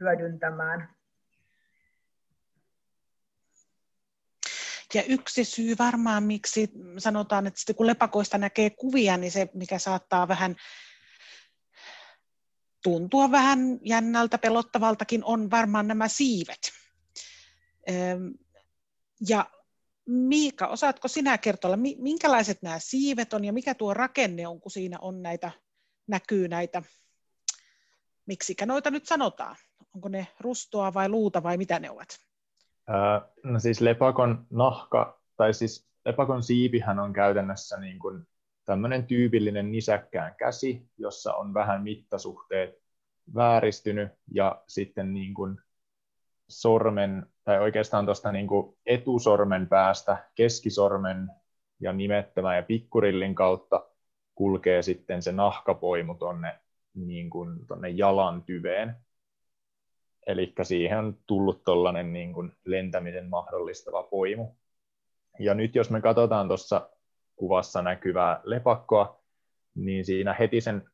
[0.00, 0.96] hyödyntämään.
[4.94, 10.28] Ja yksi syy varmaan, miksi sanotaan, että kun lepakoista näkee kuvia, niin se, mikä saattaa
[10.28, 10.56] vähän
[12.86, 16.72] tuntua vähän jännältä, pelottavaltakin, on varmaan nämä siivet.
[19.28, 19.46] Ja
[20.06, 24.98] Miika, osaatko sinä kertoa, minkälaiset nämä siivet on ja mikä tuo rakenne on, kun siinä
[25.00, 25.50] on näitä,
[26.06, 26.82] näkyy näitä,
[28.26, 29.56] miksikä noita nyt sanotaan?
[29.94, 32.08] Onko ne rustoa vai luuta vai mitä ne ovat?
[33.42, 38.26] No siis lepakon nahka, tai siis lepakon siivihän on käytännössä niin kuin
[38.66, 42.82] tämmöinen tyypillinen nisäkkään käsi, jossa on vähän mittasuhteet
[43.34, 45.58] vääristynyt ja sitten niin kuin
[46.48, 48.48] sormen, tai oikeastaan tuosta niin
[48.86, 51.30] etusormen päästä keskisormen
[51.80, 53.86] ja nimettömän ja pikkurillin kautta
[54.34, 56.58] kulkee sitten se nahkapoimu tuonne
[56.94, 57.58] niin kuin,
[57.94, 58.96] jalan tyveen.
[60.26, 64.54] Eli siihen on tullut tuollainen niin kuin lentämisen mahdollistava poimu.
[65.38, 66.90] Ja nyt jos me katsotaan tuossa
[67.36, 69.20] kuvassa näkyvää lepakkoa,
[69.74, 70.90] niin siinä heti sen,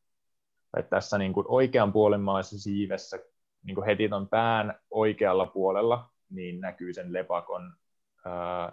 [0.77, 3.19] että tässä niin kuin oikeanpuolimmaisessa siivessä
[3.63, 7.77] niin kuin heti ton pään oikealla puolella, niin näkyy sen lepakon,
[8.25, 8.73] ää,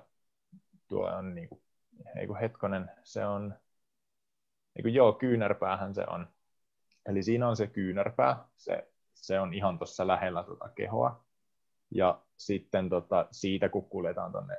[0.88, 1.62] tuo on niin kuin,
[2.20, 3.56] ei kun hetkonen, se on,
[4.76, 6.28] niin kuin, joo, kyynärpäähän se on.
[7.10, 11.24] Eli siinä on se kyynärpää, se, se on ihan tuossa lähellä tuota kehoa.
[11.92, 14.58] Ja sitten tota, siitä, kun kuljetaan tuonne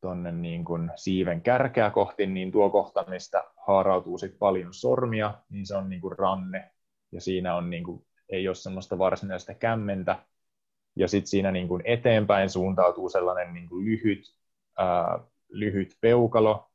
[0.00, 5.66] tonne niin kuin siiven kärkeä kohti, niin tuo kohta, mistä haarautuu sit paljon sormia, niin
[5.66, 6.70] se on niin kuin ranne,
[7.12, 10.18] ja siinä on niin kuin, ei ole semmoista varsinaista kämmentä,
[10.96, 14.34] ja sitten siinä niin kuin eteenpäin suuntautuu sellainen niin kuin lyhyt,
[14.78, 16.70] ää, lyhyt peukalo,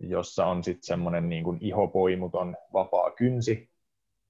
[0.00, 3.70] jossa on sitten semmoinen niin kuin ihopoimuton vapaa kynsi,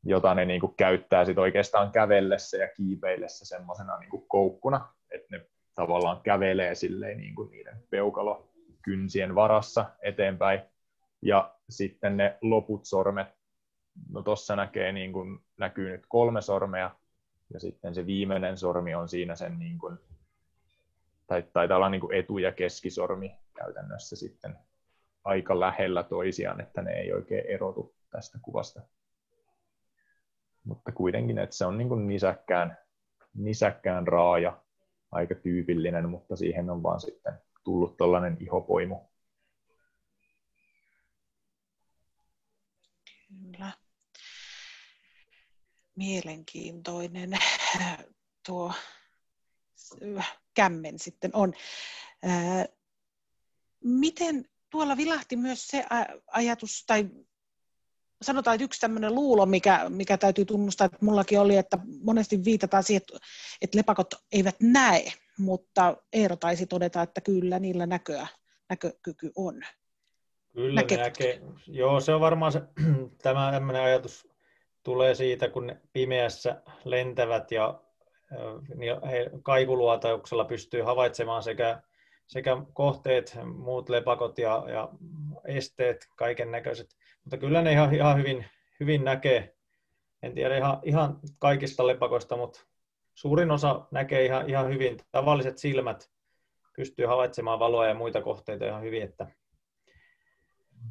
[0.04, 5.26] jota ne niin kuin käyttää sit oikeastaan kävellessä ja kiipeillessä semmoisena niin kuin koukkuna, että
[5.30, 10.60] ne tavallaan kävelee silleen niin kuin niiden peukalokynsien varassa eteenpäin.
[11.22, 13.28] Ja sitten ne loput sormet,
[14.10, 16.90] no tuossa näkee niin kuin, näkyy nyt kolme sormea,
[17.52, 19.98] ja sitten se viimeinen sormi on siinä sen niin kuin,
[21.26, 24.58] tai taitaa olla niin kuin etu- ja keskisormi käytännössä sitten
[25.24, 28.80] aika lähellä toisiaan, että ne ei oikein erotu tästä kuvasta.
[30.64, 32.78] Mutta kuitenkin, että se on niin kuin nisäkkään,
[33.34, 34.63] nisäkkään raaja
[35.14, 39.00] aika tyypillinen, mutta siihen on vaan sitten tullut tällainen ihopoimu.
[43.28, 43.72] Kyllä.
[45.96, 47.30] Mielenkiintoinen
[48.46, 48.72] tuo
[50.54, 51.52] kämmen sitten on.
[53.84, 55.84] Miten tuolla vilahti myös se
[56.26, 57.10] ajatus, tai
[58.22, 62.82] sanotaan, että yksi tämmöinen luulo, mikä, mikä täytyy tunnustaa, että mullakin oli, että monesti viitataan
[62.82, 63.26] siihen, että,
[63.62, 68.26] että lepakot eivät näe, mutta Eero taisi todeta, että kyllä niillä näköä,
[68.68, 69.62] näkökyky on.
[70.52, 71.40] Kyllä näkee.
[71.66, 72.62] Joo, se on varmaan se,
[73.22, 74.28] tämä tämmöinen ajatus
[74.82, 77.80] tulee siitä, kun ne pimeässä lentävät ja
[78.74, 81.82] niin he kaikuluotauksella pystyy havaitsemaan sekä,
[82.26, 84.88] sekä kohteet, muut lepakot ja, ja
[85.44, 88.46] esteet, kaiken näköiset mutta kyllä ne ihan, ihan hyvin,
[88.80, 89.54] hyvin näkee.
[90.22, 92.60] En tiedä ihan, ihan kaikista lepakoista, mutta
[93.14, 94.96] suurin osa näkee ihan, ihan hyvin.
[95.12, 96.10] Tavalliset silmät
[96.76, 99.02] pystyy havaitsemaan valoa ja muita kohteita ihan hyvin.
[99.02, 99.26] Että...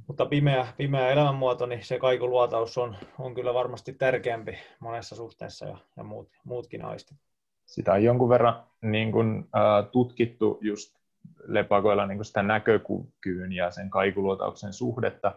[0.07, 5.77] Mutta pimeä, pimeä elämänmuoto, niin se kaikuluotaus on, on kyllä varmasti tärkeämpi monessa suhteessa ja,
[5.97, 7.17] ja muut, muutkin aistit.
[7.65, 10.95] Sitä on jonkun verran niin kuin, äh, tutkittu just
[11.43, 15.35] lepakoilla niin kuin sitä näkökyvyn ja sen kaikuluotauksen suhdetta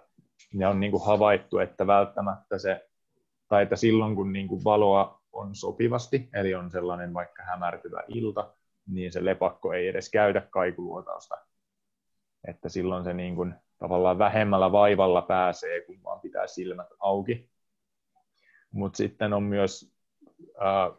[0.58, 2.88] ja on niin kuin havaittu, että välttämättä se,
[3.48, 8.54] tai että silloin kun niin kuin valoa on sopivasti, eli on sellainen vaikka hämärtyvä ilta,
[8.86, 11.38] niin se lepakko ei edes käytä kaikuluotausta.
[12.48, 17.50] Että silloin se niin kuin tavallaan vähemmällä vaivalla pääsee, kun vaan pitää silmät auki.
[18.72, 19.92] Mutta sitten on myös
[20.62, 20.98] äh,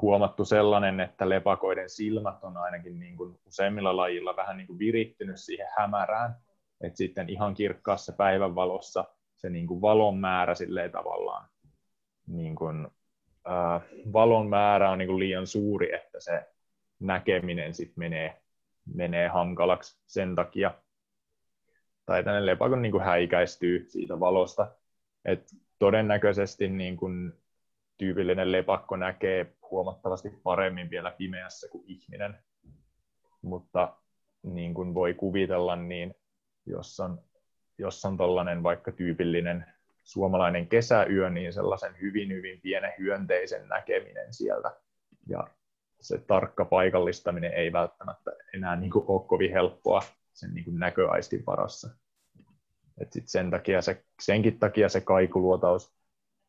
[0.00, 5.40] huomattu sellainen, että lepakoiden silmät on ainakin niin kuin useimmilla lajilla vähän niin kuin virittynyt
[5.40, 6.36] siihen hämärään,
[6.80, 9.04] että sitten ihan kirkkaassa päivänvalossa
[9.36, 11.48] se niin kuin valon määrä silleen tavallaan,
[12.26, 12.88] niin kuin,
[13.48, 13.82] äh,
[14.12, 16.46] valon määrä on niin kuin liian suuri, että se
[17.00, 18.42] näkeminen sitten menee,
[18.94, 20.74] menee hankalaksi sen takia.
[22.06, 24.72] Tai tänne lepakon niin kuin häikäistyy siitä valosta.
[25.24, 27.32] Et todennäköisesti niin kuin
[27.98, 32.38] tyypillinen lepakko näkee huomattavasti paremmin vielä pimeässä kuin ihminen.
[33.42, 33.96] Mutta
[34.42, 36.14] niin kuin voi kuvitella, niin
[36.66, 37.20] jos on,
[37.78, 39.66] jos on tollainen vaikka tyypillinen
[40.04, 44.76] suomalainen kesäyö, niin sellaisen hyvin, hyvin pienen hyönteisen näkeminen sieltä.
[45.28, 45.48] Ja
[46.00, 51.46] se tarkka paikallistaminen ei välttämättä enää niin kuin ole kovin helppoa sen niin kuin näköaistin
[51.46, 51.90] varassa.
[53.00, 55.94] Et sit sen takia se, senkin takia se kaikuluotaus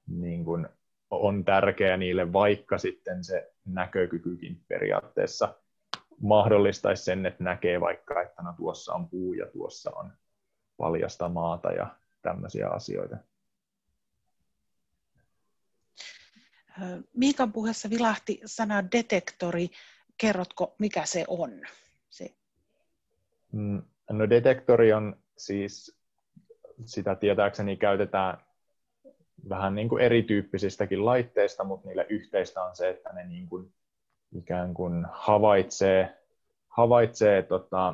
[0.08, 0.68] niin kuin
[1.12, 5.56] on tärkeä niille, vaikka sitten se näkökykykin periaatteessa
[6.22, 10.14] mahdollistaisi sen, että näkee vaikka, että no tuossa on puu ja tuossa on
[10.78, 13.18] paljasta maata ja tämmöisiä asioita.
[17.14, 19.70] Miikan puheessa vilahti sana detektori.
[20.18, 21.62] Kerrotko, mikä se on?
[22.10, 22.36] Se.
[23.52, 25.98] Mm, no detektori on siis,
[26.86, 28.38] sitä tietääkseni käytetään
[29.50, 33.74] vähän niin kuin erityyppisistäkin laitteista, mutta niille yhteistä on se, että ne niin kuin
[34.32, 36.18] ikään kuin havaitsee,
[36.68, 37.94] havaitsee tota,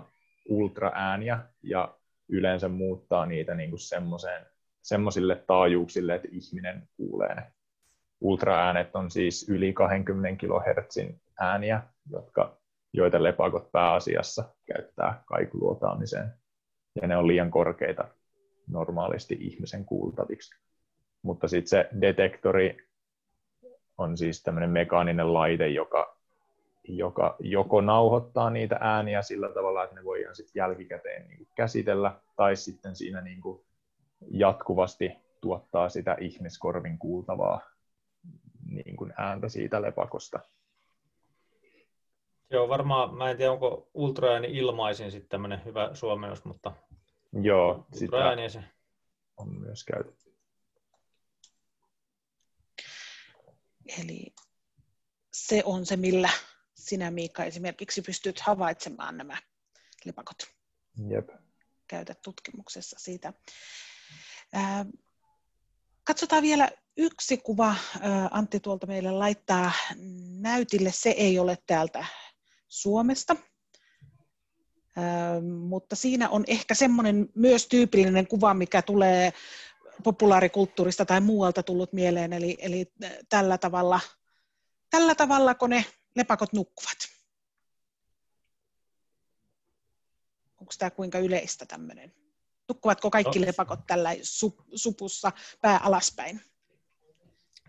[0.49, 1.97] ultraääniä ja
[2.29, 3.79] yleensä muuttaa niitä niin kuin
[4.81, 7.51] semmoisille taajuuksille, että ihminen kuulee ne.
[8.21, 10.97] Ultraäänet on siis yli 20 kHz
[11.39, 12.57] ääniä, jotka,
[12.93, 16.33] joita lepakot pääasiassa käyttää kaikuluotaamiseen.
[17.01, 18.07] Ja ne on liian korkeita
[18.67, 20.55] normaalisti ihmisen kuultaviksi.
[21.21, 22.77] Mutta sitten se detektori
[23.97, 26.17] on siis tämmöinen mekaaninen laite, joka,
[26.87, 32.55] joka joko nauhoittaa niitä ääniä sillä tavalla, että ne voidaan sitten jälkikäteen niin käsitellä, tai
[32.55, 33.65] sitten siinä niin kuin
[34.31, 35.11] jatkuvasti
[35.41, 37.61] tuottaa sitä ihmiskorvin kuultavaa
[38.71, 40.39] niin kuin ääntä siitä lepakosta.
[42.49, 46.71] Joo, varmaan, mä en tiedä onko ultraääni ilmaisin sitten tämmöinen hyvä suomeus, mutta
[47.41, 48.17] Joo, sitä
[48.47, 48.63] se.
[49.37, 50.33] on myös käytetty.
[53.99, 54.33] Eli
[55.33, 56.29] se on se, millä
[56.91, 59.37] sinä Miika esimerkiksi pystyt havaitsemaan nämä
[60.05, 60.37] lepakot.
[61.09, 61.29] Jep.
[61.87, 63.33] Käytät tutkimuksessa siitä.
[66.03, 67.75] katsotaan vielä yksi kuva.
[68.31, 69.71] Antti tuolta meille laittaa
[70.39, 70.91] näytille.
[70.91, 72.05] Se ei ole täältä
[72.69, 73.35] Suomesta,
[75.67, 79.33] mutta siinä on ehkä semmoinen myös tyypillinen kuva, mikä tulee
[80.03, 82.93] populaarikulttuurista tai muualta tullut mieleen, eli, eli
[83.29, 83.99] tällä, tavalla,
[84.89, 85.85] tällä tavalla, kun ne
[86.15, 86.97] lepakot nukkuvat.
[90.61, 92.13] Onko tämä kuinka yleistä tämmöinen?
[92.69, 93.45] Nukkuvatko kaikki no.
[93.45, 94.09] lepakot tällä
[94.75, 95.31] supussa
[95.61, 96.41] pää alaspäin?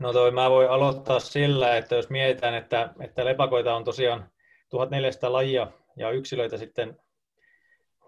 [0.00, 4.30] No toi mä voin aloittaa sillä, että jos mietitään, että, että lepakoita on tosiaan
[4.68, 5.66] 1400 lajia
[5.96, 6.96] ja yksilöitä sitten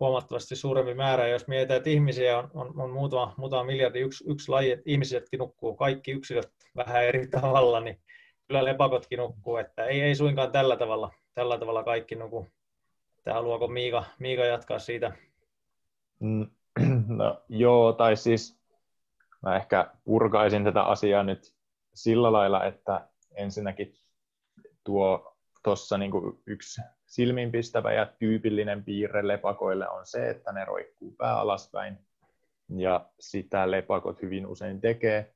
[0.01, 1.29] huomattavasti suurempi määrä.
[1.29, 5.39] Jos mietitään, että ihmisiä on, on, on muutama, muutama miljardi, yksi, yksi laji, että ihmisetkin
[5.39, 8.01] nukkuu, kaikki yksilöt vähän eri tavalla, niin
[8.49, 12.47] kyllä lepakotkin nukkuu, että ei, ei suinkaan tällä tavalla, tällä tavalla kaikki nuku.
[13.19, 15.13] Että haluaako Miika, Miika jatkaa siitä?
[16.21, 16.51] Mm,
[17.19, 18.59] no joo, tai siis
[19.43, 21.55] mä ehkä purkaisin tätä asiaa nyt
[21.95, 23.95] sillä lailla, että ensinnäkin
[24.85, 26.13] tuo tuossa niin
[26.47, 31.99] yksi silmiinpistävä ja tyypillinen piirre lepakoille on se, että ne roikkuu pää alaspäin,
[32.69, 35.35] ja sitä lepakot hyvin usein tekee.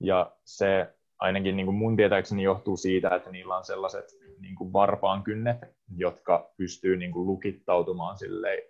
[0.00, 4.04] Ja se ainakin niin kuin mun tietääkseni johtuu siitä, että niillä on sellaiset
[4.40, 5.58] niin kuin varpaan kynnet,
[5.96, 8.62] jotka pystyy niin kuin lukittautumaan silleen,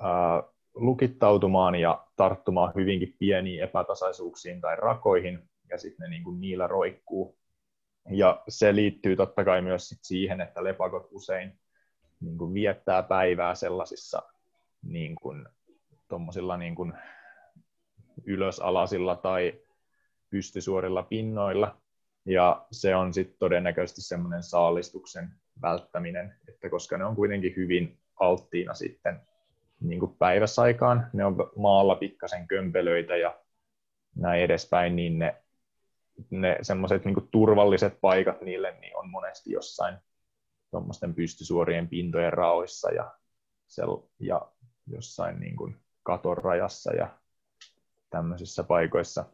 [0.00, 0.42] ää,
[0.74, 7.38] lukittautumaan ja tarttumaan hyvinkin pieniin epätasaisuuksiin tai rakoihin, ja sitten ne niin kuin niillä roikkuu.
[8.10, 11.58] Ja se liittyy totta kai myös sit siihen, että lepakot usein
[12.20, 14.22] niin kuin viettää päivää sellaisissa
[14.82, 15.46] niin kuin,
[16.58, 16.92] niin kuin
[18.24, 19.60] ylösalasilla tai
[20.30, 21.76] pystysuorilla pinnoilla.
[22.24, 25.28] Ja se on sitten todennäköisesti semmoinen saalistuksen
[25.62, 29.20] välttäminen, että koska ne on kuitenkin hyvin alttiina sitten
[29.80, 33.38] niin kuin päiväsaikaan, ne on maalla pikkasen kömpelöitä ja
[34.14, 35.42] näin edespäin, niin ne
[36.30, 39.96] ne semmoiset niin turvalliset paikat niille niin on monesti jossain
[40.70, 43.14] tuommoisten pystysuorien pintojen raoissa ja,
[43.66, 44.52] sel, ja
[44.86, 47.18] jossain niin kuin katon rajassa ja
[48.10, 49.24] tämmöisissä paikoissa.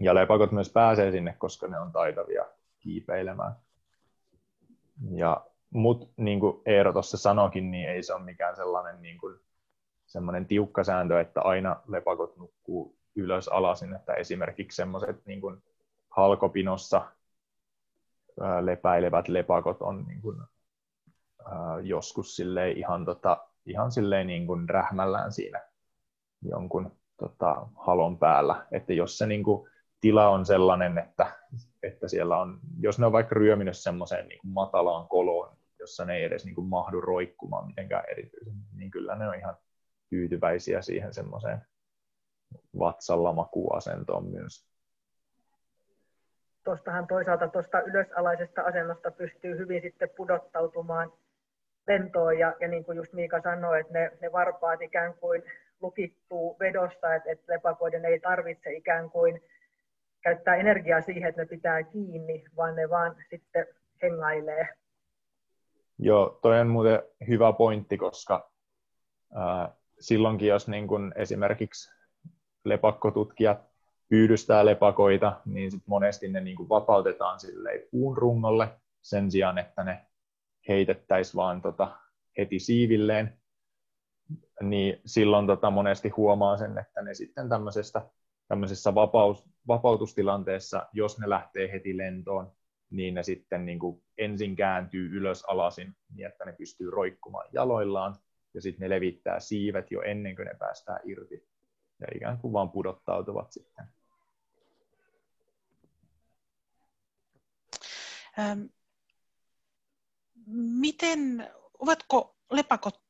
[0.00, 2.44] Ja lepakot myös pääsee sinne, koska ne on taitavia
[2.80, 3.52] kiipeilemään.
[5.10, 9.40] Ja, mut niin kuin Eero tuossa sanoikin, niin ei se ole mikään sellainen niin kuin,
[10.06, 15.62] semmoinen tiukka sääntö, että aina lepakot nukkuu ylös alasin, että esimerkiksi semmoiset niin kuin
[16.10, 17.02] halkopinossa
[18.60, 20.40] lepäilevät lepakot on niin kuin,
[21.82, 25.60] joskus silleen ihan, tota, ihan silleen niin kuin rähmällään siinä
[26.42, 28.66] jonkun tota, halon päällä.
[28.72, 29.70] Että jos se niin kuin,
[30.00, 31.26] tila on sellainen, että,
[31.82, 36.16] että siellä on, jos ne on vaikka ryöminyt semmoiseen niin kuin matalaan koloon, jossa ne
[36.16, 39.56] ei edes niin kuin mahdu roikkumaan mitenkään erityisen, niin kyllä ne on ihan
[40.10, 41.58] tyytyväisiä siihen semmoiseen
[42.78, 44.70] vatsalla makuasentoon myös.
[46.64, 51.12] Tuostahan toisaalta tuosta ylösalaisesta asennosta pystyy hyvin sitten pudottautumaan
[51.86, 55.42] lentoon ja, ja niin kuin just Miika sanoi, että ne, ne varpaat ikään kuin
[55.80, 59.42] lukittuu vedosta, että, että lepakoiden ei tarvitse ikään kuin
[60.22, 63.66] käyttää energiaa siihen, että ne pitää kiinni, vaan ne vaan sitten
[64.02, 64.68] hengailee.
[65.98, 68.52] Joo, toi on muuten hyvä pointti, koska
[69.34, 71.90] ää, silloinkin, jos niin kun esimerkiksi
[72.64, 73.70] lepakkotutkijat
[74.08, 77.38] pyydystää lepakoita, niin sit monesti ne niin vapautetaan
[77.90, 78.68] puun rungolle
[79.02, 80.06] sen sijaan, että ne
[80.68, 81.96] heitettäisiin vaan tota
[82.38, 83.38] heti siivilleen,
[84.62, 88.02] niin silloin tota monesti huomaa sen, että ne sitten tämmöisestä,
[88.50, 92.52] tämmöisessä vapaus, vapautustilanteessa, jos ne lähtee heti lentoon,
[92.90, 98.16] niin ne sitten niin kuin ensin kääntyy ylös alasin niin, että ne pystyy roikkumaan jaloillaan,
[98.54, 101.48] ja sitten ne levittää siivet jo ennen kuin ne päästään irti,
[102.00, 103.84] ja ikään kuin vaan pudottautuvat sitten.
[108.38, 108.62] Ähm,
[110.80, 113.02] miten, ovatko lepakot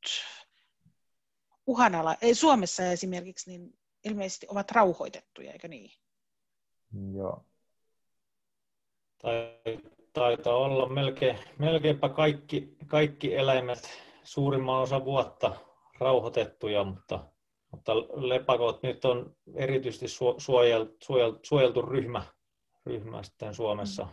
[1.66, 5.90] uhanala, ei Suomessa esimerkiksi, niin ilmeisesti ovat rauhoitettuja, eikö niin?
[7.12, 7.44] Joo.
[10.12, 13.88] Taitaa olla melkein, melkeinpä kaikki, kaikki eläimet
[14.24, 15.56] suurimman osa vuotta
[15.98, 17.24] rauhoitettuja, mutta,
[17.70, 22.22] mutta lepakot nyt on erityisesti suojeltu, suojeltu, suojeltu ryhmä,
[22.86, 24.08] ryhmä sitten Suomessa.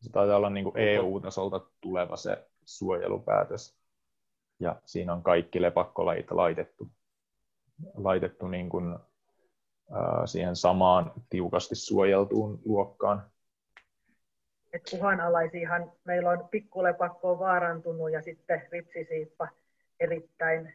[0.00, 3.76] Se taitaa olla niin kuin EU-tasolta tuleva se suojelupäätös.
[4.60, 6.88] Ja siinä on kaikki lepakkolajit laitettu,
[7.94, 8.98] laitettu niin kuin,
[10.24, 13.30] siihen samaan tiukasti suojeltuun luokkaan.
[14.72, 19.48] Et uhanalaisiahan meillä on pikkulepakko vaarantunut ja sitten ripsisiippa
[20.00, 20.72] erittäin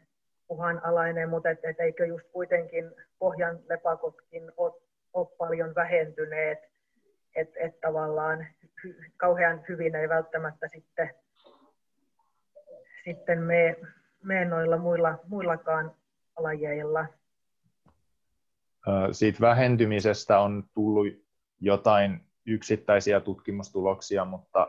[0.49, 4.81] uhanalainen, mutta et, et eikö just kuitenkin pohjan lepakotkin ole,
[5.13, 6.59] ole paljon vähentyneet,
[7.35, 8.47] että et tavallaan
[8.83, 11.09] hy, kauhean hyvin ei välttämättä sitten,
[13.03, 13.75] sitten me,
[14.23, 15.95] me noilla muilla, muillakaan
[16.37, 17.05] lajeilla.
[19.11, 21.07] Siitä vähentymisestä on tullut
[21.59, 24.67] jotain yksittäisiä tutkimustuloksia, mutta,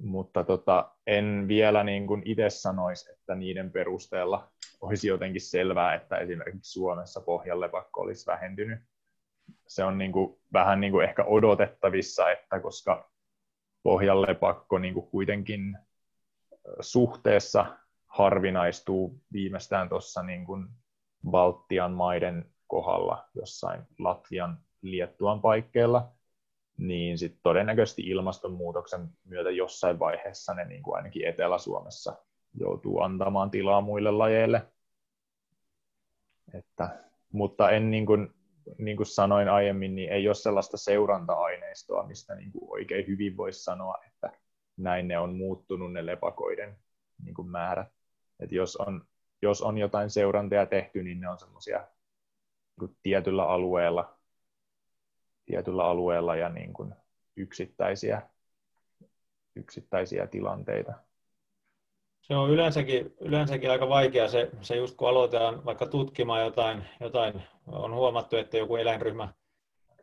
[0.00, 4.48] mutta tota, en vielä niin kuin itse sanoisi, että niiden perusteella
[4.80, 8.78] olisi jotenkin selvää, että esimerkiksi Suomessa pohjallepakko olisi vähentynyt.
[9.66, 13.10] Se on niin kuin, vähän niin kuin ehkä odotettavissa, että koska
[13.82, 15.78] pohjallepakko niin kuin kuitenkin
[16.80, 17.66] suhteessa
[18.08, 20.68] harvinaistuu viimeistään tuossa niin kuin
[21.30, 26.12] Baltian maiden kohdalla jossain Latvian, Liettuan paikkeilla,
[26.76, 32.16] niin sit todennäköisesti ilmastonmuutoksen myötä jossain vaiheessa ne niin kuin ainakin Etelä-Suomessa
[32.54, 34.62] joutuu antamaan tilaa muille lajeille.
[36.54, 38.34] Että, mutta en niin kuin,
[38.78, 43.64] niin kuin sanoin aiemmin, niin ei ole sellaista seuranta-aineistoa, mistä niin kuin oikein hyvin voisi
[43.64, 44.32] sanoa, että
[44.76, 46.76] näin ne on muuttunut ne lepakoiden
[47.24, 47.97] niin kuin määrät.
[48.40, 49.04] Et jos, on,
[49.42, 51.86] jos on jotain seurantaa tehty, niin ne on semmoisia
[52.80, 54.18] niin tietyllä alueella
[55.48, 56.94] tietyllä alueella ja niin kuin
[57.36, 58.22] yksittäisiä,
[59.56, 60.92] yksittäisiä tilanteita.
[62.20, 67.42] Se on yleensäkin, yleensäkin aika vaikea se, se just kun aloitetaan vaikka tutkimaan jotain, jotain,
[67.66, 69.28] on huomattu, että joku eläinryhmä,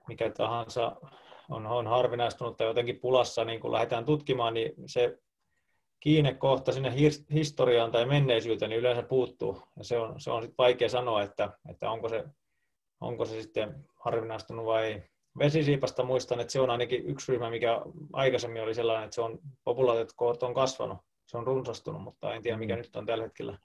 [0.07, 0.95] mikä tahansa
[1.49, 5.19] on, on harvinaistunut tai jotenkin pulassa, niin kun lähdetään tutkimaan, niin se
[6.05, 6.93] kiinnekohta sinne
[7.33, 9.61] historiaan tai menneisyyteen niin yleensä puuttuu.
[9.77, 12.23] Ja se on, se on sit vaikea sanoa, että, että onko, se,
[13.01, 15.03] onko se sitten harvinaistunut vai ei
[15.39, 17.81] vesisiipasta muistan, että se on ainakin yksi ryhmä, mikä
[18.13, 22.57] aikaisemmin oli sellainen, että se on populaatiot on kasvanut, se on runsastunut, mutta en tiedä
[22.57, 22.77] mikä mm.
[22.77, 23.57] nyt on tällä hetkellä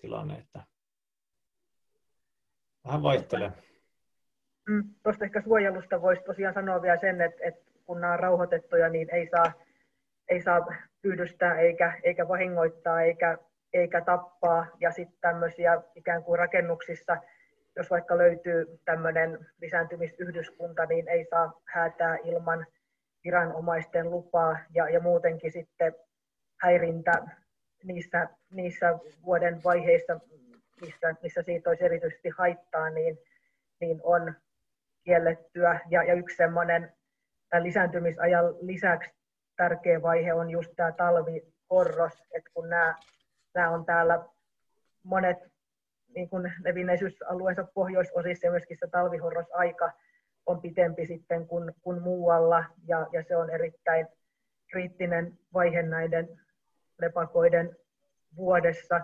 [0.00, 0.34] tilanne.
[0.34, 0.64] Että
[2.84, 3.52] vähän vaihtelee.
[4.68, 8.88] Mm, Tuosta ehkä suojelusta voisi tosiaan sanoa vielä sen, että, että kun nämä on rauhoitettuja,
[8.88, 9.52] niin ei saa,
[10.38, 10.66] saa
[11.02, 13.38] pyydystää eikä, eikä vahingoittaa eikä,
[13.72, 14.66] eikä tappaa.
[14.80, 17.16] Ja sitten tämmöisiä ikään kuin rakennuksissa
[17.76, 22.66] jos vaikka löytyy tämmöinen lisääntymisyhdyskunta, niin ei saa häätää ilman
[23.24, 25.94] viranomaisten lupaa ja, ja muutenkin sitten
[26.60, 27.12] häirintä
[27.84, 30.20] niissä, niissä vuoden vaiheissa,
[30.80, 33.18] missä, missä siitä olisi erityisesti haittaa, niin,
[33.80, 34.34] niin on
[35.04, 35.80] kiellettyä.
[35.90, 36.92] Ja, ja yksi semmoinen
[37.48, 39.10] tämän lisääntymisajan lisäksi
[39.60, 42.94] tärkeä vaihe on just tämä talvihorros, että kun nämä,
[43.54, 44.24] nämä on täällä
[45.02, 45.38] monet
[46.14, 49.92] niin kuin levinneisyysalueensa pohjoisosissa ja myöskin se talvihorrosaika
[50.46, 52.64] on pitempi sitten kuin, kuin muualla.
[52.86, 54.06] Ja, ja se on erittäin
[54.70, 56.40] kriittinen vaihe näiden
[57.00, 57.76] lepakoiden
[58.36, 59.00] vuodessa,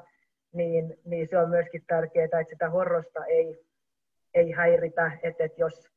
[0.52, 3.66] niin, niin se on myöskin tärkeää, että sitä horrosta ei,
[4.34, 5.88] ei häiritä, että, että jos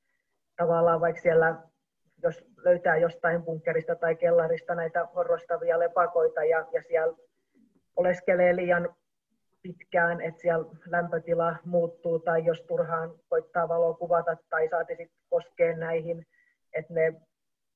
[0.58, 1.69] tavallaan vaikka siellä
[2.24, 7.18] jos löytää jostain bunkkerista tai kellarista näitä horrostavia lepakoita ja, ja siellä
[7.96, 8.96] oleskelee liian
[9.62, 16.28] pitkään, että siellä lämpötila muuttuu tai jos turhaan koittaa valokuvata tai saati sitten koskea näihin,
[16.74, 17.22] että ne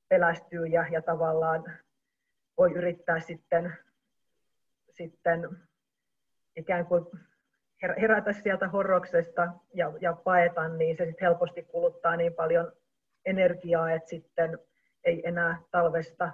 [0.09, 1.63] pelästyy ja, ja tavallaan
[2.57, 3.77] voi yrittää sitten,
[4.89, 5.49] sitten
[6.55, 7.05] ikään kuin
[8.01, 12.71] herätä sieltä horroksesta ja, ja paeta, niin se sitten helposti kuluttaa niin paljon
[13.26, 14.59] energiaa, että sitten
[15.03, 16.32] ei enää talvesta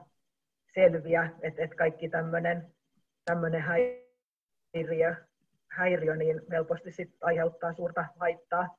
[0.74, 2.10] selviä, että, että kaikki
[3.26, 5.16] tämmöinen häiriö
[5.70, 8.78] häiriö niin helposti sit aiheuttaa suurta haittaa.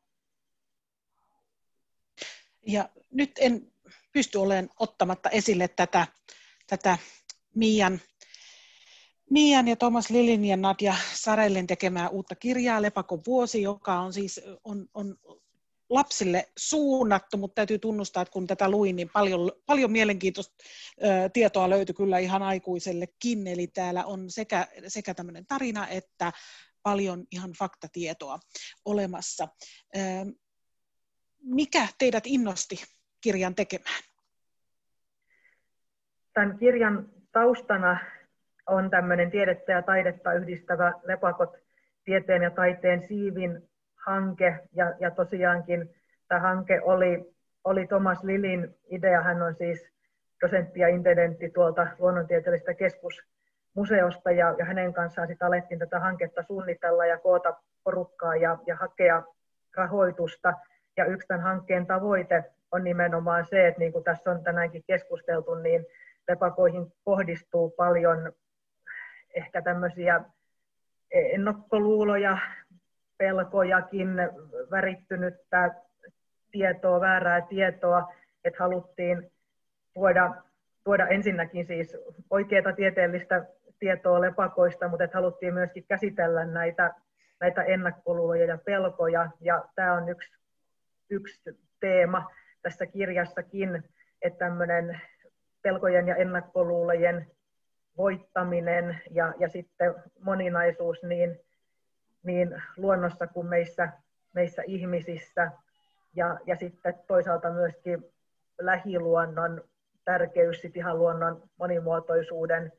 [2.67, 3.73] Ja nyt en
[4.13, 6.07] pysty olemaan ottamatta esille tätä,
[6.67, 6.99] tätä
[7.55, 8.01] Mian,
[9.31, 14.41] Mian ja Thomas Lilin ja Nadja Sarellen tekemää uutta kirjaa Lepakon vuosi, joka on siis
[14.65, 15.17] on, on
[15.91, 20.55] lapsille suunnattu, mutta täytyy tunnustaa, että kun tätä luin, niin paljon, paljon mielenkiintoista
[21.33, 23.47] tietoa löytyi kyllä ihan aikuisellekin.
[23.47, 26.33] Eli täällä on sekä, sekä tämmöinen tarina että
[26.83, 28.39] paljon ihan faktatietoa
[28.85, 29.49] olemassa.
[31.43, 32.77] Mikä teidät innosti
[33.21, 34.03] kirjan tekemään?
[36.33, 37.99] Tämän kirjan taustana
[38.67, 41.51] on tämmöinen tiedettä ja taidetta yhdistävä Lepakot
[42.05, 43.70] tieteen ja taiteen siivin
[44.07, 44.59] hanke.
[44.73, 45.95] Ja, ja tosiaankin
[46.29, 47.35] tämä hanke oli,
[47.65, 49.23] oli Thomas Lilin idea.
[49.23, 49.91] Hän on siis
[50.41, 57.07] dosentti ja intendentti tuolta luonnontieteellisestä keskusmuseosta ja, ja hänen kanssaan sitten alettiin tätä hanketta suunnitella
[57.07, 59.23] ja koota porukkaa ja, ja hakea
[59.77, 60.53] rahoitusta.
[60.97, 65.55] Ja yksi tämän hankkeen tavoite on nimenomaan se, että niin kuin tässä on tänäänkin keskusteltu,
[65.55, 65.87] niin
[66.29, 68.33] lepakoihin kohdistuu paljon
[69.35, 70.21] ehkä tämmöisiä
[71.11, 72.39] ennakkoluuloja,
[73.21, 74.09] pelkojakin,
[74.71, 75.75] värittynyttä
[76.51, 78.13] tietoa, väärää tietoa,
[78.45, 79.31] että haluttiin
[79.95, 80.35] tuoda,
[80.85, 81.97] tuoda ensinnäkin siis
[82.31, 83.47] oikeaa tieteellistä
[83.79, 86.95] tietoa lepakoista, mutta että haluttiin myöskin käsitellä näitä,
[87.41, 90.33] näitä ennakkoluuloja ja pelkoja, ja tämä on yksi,
[91.11, 92.31] yksi teema
[92.63, 93.85] tässä kirjassakin,
[94.23, 95.01] että tämmöinen
[95.63, 97.27] pelkojen ja ennakkoluulojen
[97.97, 101.41] voittaminen ja, ja sitten moninaisuus niin,
[102.23, 103.93] niin luonnossa kuin meissä,
[104.33, 105.51] meissä ihmisissä.
[106.15, 108.05] Ja, ja sitten toisaalta myöskin
[108.61, 109.65] lähiluonnon
[110.05, 112.73] tärkeys sit ihan luonnon monimuotoisuuden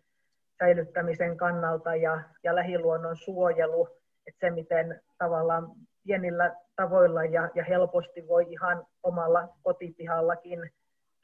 [0.59, 3.87] säilyttämisen kannalta ja, ja lähiluonnon suojelu,
[4.27, 5.71] että se miten tavallaan
[6.03, 10.71] pienillä tavoilla ja, ja helposti voi ihan omalla kotipihallakin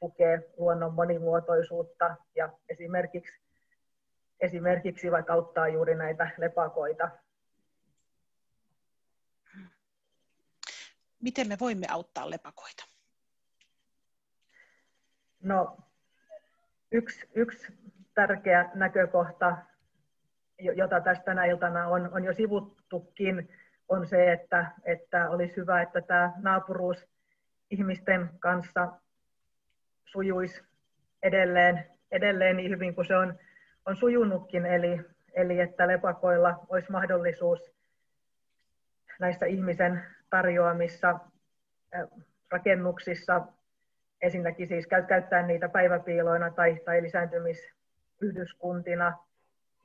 [0.00, 3.40] tukea luonnon monimuotoisuutta ja esimerkiksi
[4.40, 7.10] esimerkiksi vaikka auttaa juuri näitä lepakoita.
[11.22, 12.84] Miten me voimme auttaa lepakoita?
[15.42, 15.76] No,
[16.92, 17.72] yksi, yksi
[18.14, 19.56] tärkeä näkökohta,
[20.58, 23.48] jota tästä tänä iltana on, on jo sivuttukin,
[23.88, 27.06] on se, että, että olisi hyvä, että tämä naapuruus
[27.70, 28.92] ihmisten kanssa
[30.04, 30.62] sujuisi
[31.22, 33.38] edelleen, edelleen niin hyvin kuin se on
[33.88, 35.00] on sujunutkin, eli,
[35.34, 37.77] eli että lepakoilla olisi mahdollisuus
[39.18, 41.18] näissä ihmisen tarjoamissa
[42.50, 43.42] rakennuksissa.
[44.22, 49.18] Ensinnäkin siis käyttää niitä päiväpiiloina tai, tai lisääntymisyhdyskuntina.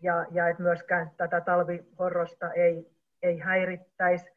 [0.02, 4.32] Ja, ja että myöskään tätä talvihorrosta ei, ei häirittäisi.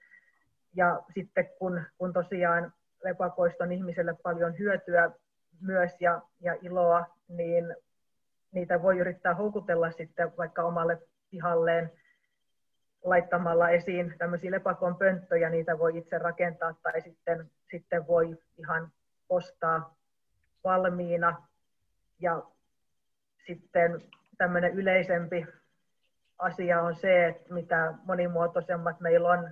[0.75, 2.73] Ja sitten kun, kun tosiaan
[3.05, 5.11] lepakoista on ihmiselle paljon hyötyä
[5.61, 7.77] myös ja, ja iloa, niin
[8.53, 10.99] niitä voi yrittää houkutella sitten vaikka omalle
[11.31, 11.91] pihalleen
[13.05, 18.93] laittamalla esiin tämmöisiä lepakon pönttöjä, niitä voi itse rakentaa tai sitten, sitten voi ihan
[19.29, 19.95] ostaa
[20.65, 21.43] valmiina.
[22.21, 22.43] Ja
[23.47, 24.03] sitten
[24.39, 25.47] tämmöinen yleisempi
[26.39, 29.51] asia on se, että mitä monimuotoisemmat meillä on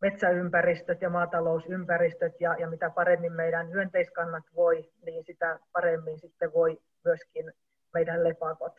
[0.00, 6.80] metsäympäristöt ja maatalousympäristöt ja, ja mitä paremmin meidän hyönteiskannat voi, niin sitä paremmin sitten voi
[7.04, 7.52] myöskin
[7.94, 8.74] meidän lepakot.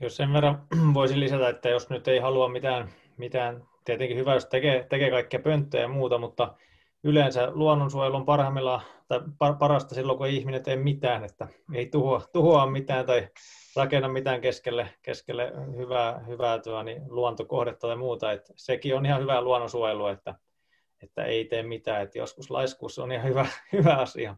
[0.00, 4.46] Jos sen verran voisin lisätä, että jos nyt ei halua mitään, mitään tietenkin hyvä, jos
[4.46, 6.54] tekee, tekee kaikkia pönttöjä ja muuta, mutta
[7.04, 9.20] yleensä luonnonsuojelu on parhaimmillaan tai
[9.58, 13.28] parasta silloin, kun ihminen tee mitään, että ei tuhoa, tuhoa mitään tai
[13.76, 18.32] rakenna mitään keskelle, keskelle hyvää, hyvää tuo, niin luontokohdetta tai muuta.
[18.32, 20.34] Että sekin on ihan hyvää luonnonsuojelua, että,
[21.02, 22.02] että ei tee mitään.
[22.02, 24.36] Että joskus laiskuus on ihan hyvä, hyvä asia.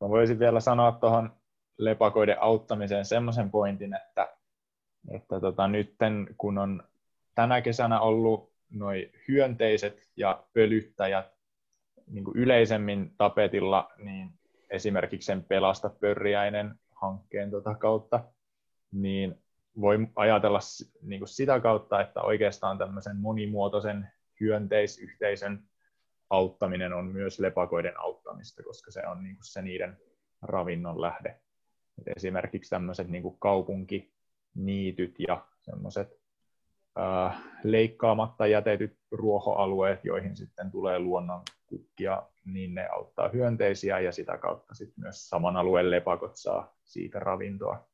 [0.00, 1.41] Mä voisin vielä sanoa tuohon
[1.84, 4.28] lepakoiden auttamiseen semmoisen pointin, että,
[5.14, 6.82] että tota, nytten kun on
[7.34, 11.32] tänä kesänä ollut noin hyönteiset ja pölyttäjät
[12.06, 14.30] niin kuin yleisemmin tapetilla, niin
[14.70, 18.24] esimerkiksi sen Pelasta pörriäinen hankkeen tota kautta,
[18.92, 19.42] niin
[19.80, 20.58] voi ajatella
[21.02, 24.08] niin kuin sitä kautta, että oikeastaan tämmöisen monimuotoisen
[24.40, 25.62] hyönteisyhteisön
[26.30, 29.96] auttaminen on myös lepakoiden auttamista, koska se on niin kuin se niiden
[30.42, 31.41] ravinnon lähde.
[32.16, 36.20] Esimerkiksi tämmöiset niin kaupunkiniityt ja semmoiset
[36.98, 44.38] äh, leikkaamatta jätetyt ruohoalueet, joihin sitten tulee luonnon kukkia, niin ne auttaa hyönteisiä ja sitä
[44.38, 47.88] kautta sitten myös saman alueen lepakot saa siitä ravintoa.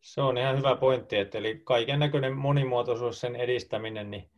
[0.00, 4.30] Se on ihan hyvä pointti, että eli kaiken näköinen monimuotoisuus, sen edistäminen, niin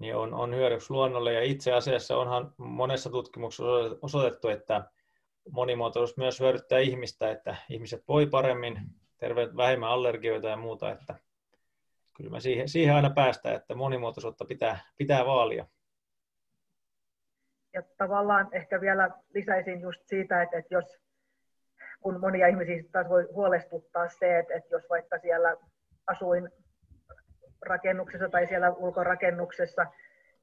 [0.00, 1.32] niin on, on hyödyksi luonnolle.
[1.32, 3.64] Ja itse asiassa onhan monessa tutkimuksessa
[4.02, 4.90] osoitettu, että
[5.52, 8.80] monimuotoisuus myös hyödyttää ihmistä, että ihmiset voi paremmin,
[9.18, 11.14] terveet, vähemmän allergioita ja muuta, että
[12.16, 15.66] kyllä me siihen, siihen aina päästään, että monimuotoisuutta pitää, pitää vaalia.
[17.72, 20.84] Ja tavallaan ehkä vielä lisäisin just siitä, että, että jos
[22.00, 25.56] kun monia ihmisiä taas voi huolestuttaa se, että, että jos vaikka siellä
[26.06, 26.50] asuin
[27.62, 29.86] rakennuksessa tai siellä ulkorakennuksessa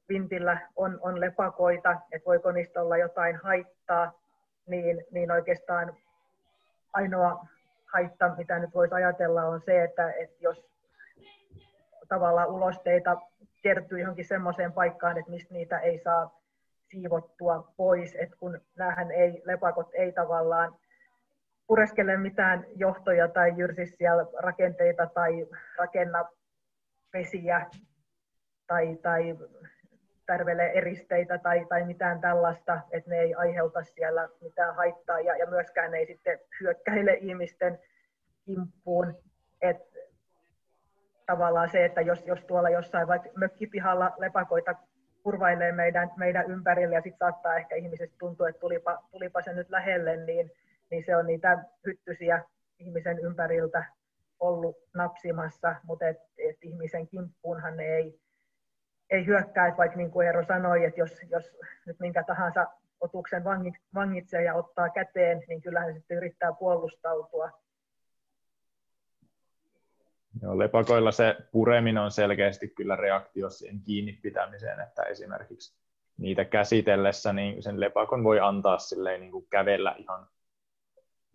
[0.08, 4.12] vintillä on, on lepakoita, että voiko niistä olla jotain haittaa,
[4.68, 5.96] niin, niin oikeastaan
[6.92, 7.46] ainoa
[7.92, 10.68] haitta, mitä nyt voisi ajatella, on se, että, että jos
[12.08, 13.16] tavallaan ulosteita
[13.62, 16.40] kertyy johonkin semmoiseen paikkaan, että mistä niitä ei saa
[16.90, 20.74] siivottua pois, että kun näähän ei, lepakot ei tavallaan
[21.66, 25.46] pureskele mitään johtoja tai jyrsi siellä rakenteita tai
[25.78, 26.24] rakenna
[27.12, 27.66] vesiä
[28.66, 29.38] tai, tai
[30.28, 35.46] tärvele eristeitä tai, tai mitään tällaista, että ne ei aiheuta siellä mitään haittaa ja, ja
[35.46, 37.78] myöskään ei sitten hyökkäile ihmisten
[38.44, 39.14] kimppuun.
[39.62, 39.76] Et
[41.26, 44.74] tavallaan se, että jos, jos tuolla jossain vaikka mökkipihalla lepakoita
[45.22, 49.70] kurvailee meidän, meidän ympärille ja sitten saattaa ehkä ihmisestä tuntua, että tulipa, tulipa se nyt
[49.70, 50.52] lähelle, niin,
[50.90, 52.44] niin se on niitä hyttysiä
[52.78, 53.84] ihmisen ympäriltä
[54.40, 58.20] ollut napsimassa, mutta et, et ihmisen kimppuunhan ne ei,
[59.10, 61.56] ei hyökkää, että vaikka niin kuin Eero sanoi, että jos, jos
[61.86, 62.66] nyt minkä tahansa
[63.00, 63.44] otuksen
[63.94, 67.50] vangitsee ja ottaa käteen, niin kyllähän sitten yrittää puolustautua.
[70.42, 75.78] Joo, lepakoilla se pureminen on selkeästi kyllä reaktio siihen kiinni pitämiseen, että esimerkiksi
[76.18, 80.26] niitä käsitellessä niin sen lepakon voi antaa silleen niin kuin kävellä ihan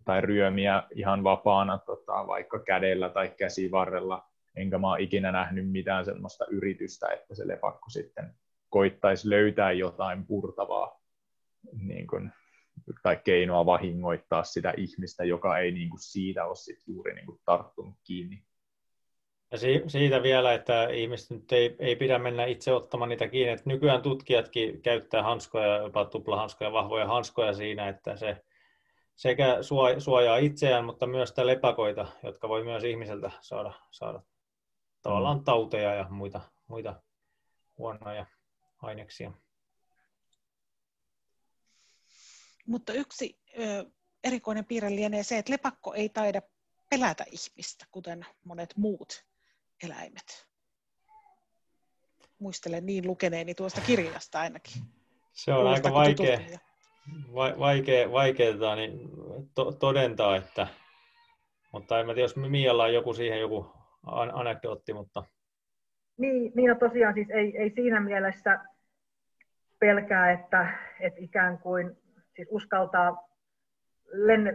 [0.04, 6.04] tai ryömiä ihan vapaana tota, vaikka kädellä tai käsivarrella, enkä mä ole ikinä nähnyt mitään
[6.04, 8.34] sellaista yritystä, että se lepakko sitten
[8.68, 11.00] koittaisi löytää jotain purtavaa
[11.72, 12.32] niin kuin,
[13.02, 17.40] tai keinoa vahingoittaa sitä ihmistä, joka ei niin kuin, siitä ole sit juuri niin kuin,
[17.44, 18.42] tarttunut kiinni.
[19.50, 23.52] Ja siitä vielä, että ihmiset nyt ei, ei pidä mennä itse ottamaan niitä kiinni.
[23.52, 28.44] Että nykyään tutkijatkin käyttää hanskoja, jopa tuplahanskoja, vahvoja hanskoja siinä, että se
[29.14, 29.58] sekä
[29.98, 34.22] suojaa itseään, mutta myös sitä lepakoita, jotka voi myös ihmiseltä saada, saada
[35.04, 35.44] tavallaan mm.
[35.44, 37.02] tauteja ja muita, muita
[37.78, 38.26] huonoja
[38.82, 39.32] aineksia.
[42.66, 43.84] Mutta yksi ö,
[44.24, 46.42] erikoinen piirre lienee se, että lepakko ei taida
[46.90, 49.24] pelätä ihmistä, kuten monet muut
[49.82, 50.48] eläimet.
[52.38, 54.82] Muistelen niin lukeneeni tuosta kirjasta ainakin.
[55.32, 56.38] Se on aika vaikea,
[57.58, 58.98] vaikea, vaikeaa niin
[59.54, 60.66] to, todentaa, että,
[61.72, 65.24] mutta en mä tiedä, jos Mialla on joku siihen joku anekdootti, mutta...
[66.18, 68.60] Niin, niin no tosiaan siis ei, ei siinä mielessä
[69.78, 71.96] pelkää, että, että ikään kuin
[72.36, 73.28] siis uskaltaa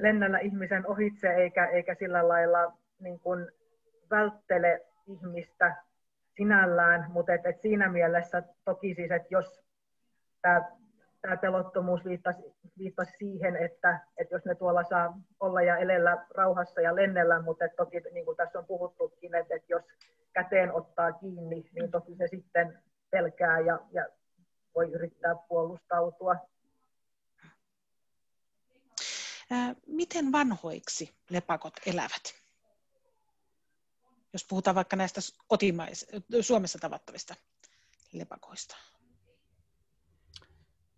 [0.01, 3.51] lennellä ihmisen ohitse eikä, eikä sillä lailla niin kuin
[4.09, 5.75] välttele ihmistä
[6.37, 9.63] sinällään, mutta et, et siinä mielessä toki siis, että jos
[10.41, 10.78] tämä
[11.21, 12.41] tämä pelottomuus viittasi,
[12.77, 17.65] viittasi siihen, että, että jos ne tuolla saa olla ja elellä rauhassa ja lennellä, mutta
[17.77, 19.83] toki niin kuin tässä on puhuttukin, että, että jos
[20.33, 24.05] käteen ottaa kiinni, niin toki se sitten pelkää ja, ja
[24.75, 26.35] voi yrittää puolustautua.
[29.87, 32.33] Miten vanhoiksi lepakot elävät?
[34.33, 36.07] Jos puhutaan vaikka näistä kotimais-
[36.41, 37.35] Suomessa tavattavista
[38.13, 38.75] lepakoista.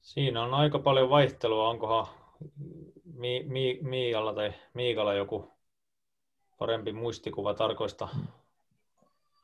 [0.02, 1.70] Siinä on aika paljon vaihtelua.
[1.70, 2.08] Onkohan
[3.14, 5.54] Mi- Mi- Miikalla tai Miikalla joku
[6.58, 8.08] parempi muistikuva tarkoista?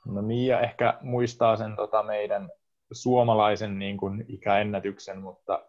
[0.06, 2.50] No Miia ehkä muistaa sen tota meidän
[2.92, 5.66] suomalaisen niin kuin ikäennätyksen, mutta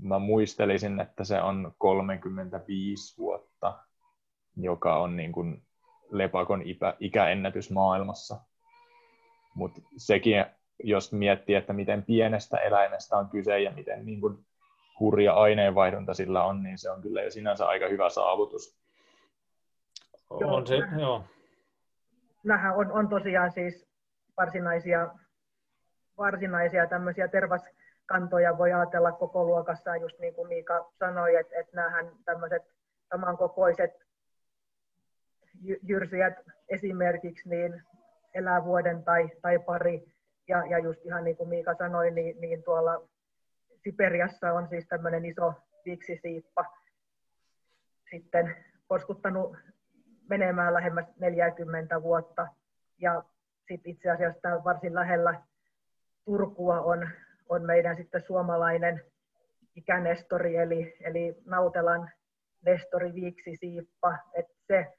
[0.00, 3.78] mä muistelisin, että se on 35 vuotta,
[4.56, 5.62] joka on niin kuin
[6.10, 6.62] lepakon
[7.00, 8.40] ikäennätys maailmassa.
[9.54, 10.44] Mutta sekin
[10.82, 14.38] jos miettii, että miten pienestä eläimestä on kyse ja miten niin kuin
[15.00, 18.78] hurja aineenvaihdunta sillä on, niin se on kyllä jo sinänsä aika hyvä saavutus.
[20.30, 21.24] On se, joo.
[22.44, 23.88] Nämähän on, on tosiaan siis
[24.36, 25.08] varsinaisia,
[26.18, 32.12] varsinaisia tämmöisiä tervaskantoja voi ajatella koko luokassa, just niin kuin Miika sanoi, että, että nämähän
[32.24, 32.62] tämmöiset
[33.10, 33.90] samankokoiset
[35.82, 36.34] jyrsijät
[36.68, 37.82] esimerkiksi niin
[38.34, 40.13] elää vuoden tai, tai pari
[40.48, 43.08] ja, ja just ihan niin kuin Miika sanoi, niin, niin tuolla
[43.82, 45.52] Siperiassa on siis tämmöinen iso
[45.84, 46.64] viksisiippa
[48.10, 48.56] sitten
[48.88, 49.56] poskuttanut
[50.28, 52.48] menemään lähemmäs 40 vuotta.
[52.98, 53.22] Ja
[53.68, 55.40] sitten itse asiassa varsin lähellä
[56.24, 57.08] Turkua on,
[57.48, 59.02] on meidän sitten suomalainen
[59.76, 62.10] ikänestori, eli, eli Nautelan
[62.62, 64.92] nestori Viiksi Siippa, että se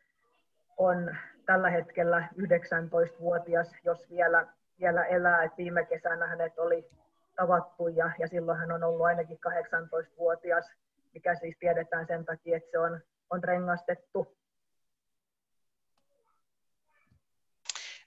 [0.78, 1.16] on
[1.46, 4.48] tällä hetkellä 19-vuotias, jos vielä,
[4.80, 5.44] vielä elää.
[5.44, 6.90] Et viime kesänä hänet oli
[7.36, 10.66] tavattu ja, ja silloin hän on ollut ainakin 18-vuotias,
[11.14, 14.38] mikä siis tiedetään sen takia, että se on, on rengastettu.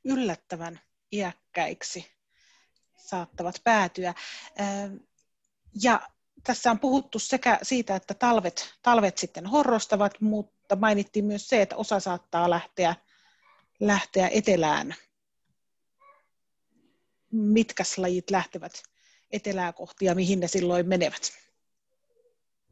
[0.05, 0.81] Yllättävän
[1.13, 2.19] iäkkäiksi
[2.97, 4.15] saattavat päätyä.
[5.83, 6.01] Ja
[6.45, 11.77] tässä on puhuttu sekä siitä, että talvet, talvet sitten horrostavat, mutta mainittiin myös se, että
[11.77, 12.95] osa saattaa lähteä,
[13.81, 14.95] lähteä etelään.
[17.33, 18.73] Mitkä lajit lähtevät
[19.31, 21.23] etelää kohti ja mihin ne silloin menevät?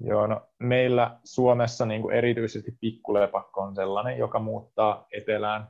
[0.01, 5.69] Joo, no meillä Suomessa niin kuin erityisesti pikkulepakko on sellainen, joka muuttaa etelään,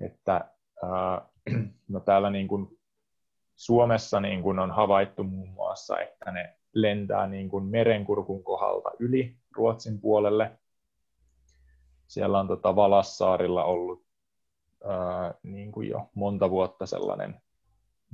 [0.00, 0.36] että
[0.84, 1.28] äh,
[1.88, 2.78] no täällä niin kuin
[3.56, 9.36] Suomessa niin kuin on havaittu muun muassa, että ne lentää niin kuin merenkurkun kohdalta yli
[9.56, 10.58] Ruotsin puolelle.
[12.06, 14.06] Siellä on tota Valassaarilla ollut
[14.84, 17.40] ää, niin kuin jo monta vuotta sellainen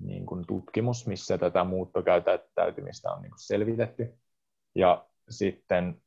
[0.00, 4.14] niin kuin tutkimus, missä tätä muuttokäyttäytymistä on niin kuin selvitetty.
[4.74, 6.02] Ja sitten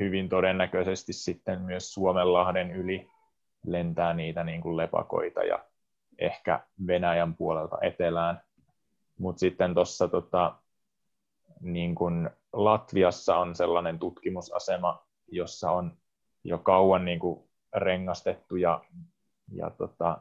[0.00, 3.08] hyvin todennäköisesti sitten myös Suomenlahden yli
[3.66, 5.64] lentää niitä niin kuin lepakoita ja
[6.18, 8.42] ehkä Venäjän puolelta etelään.
[9.18, 10.56] Mutta sitten tuossa tota,
[11.60, 15.96] niin kuin Latviassa on sellainen tutkimusasema, jossa on
[16.44, 18.84] jo kauan niin kuin rengastettu ja,
[19.52, 20.18] ja tota,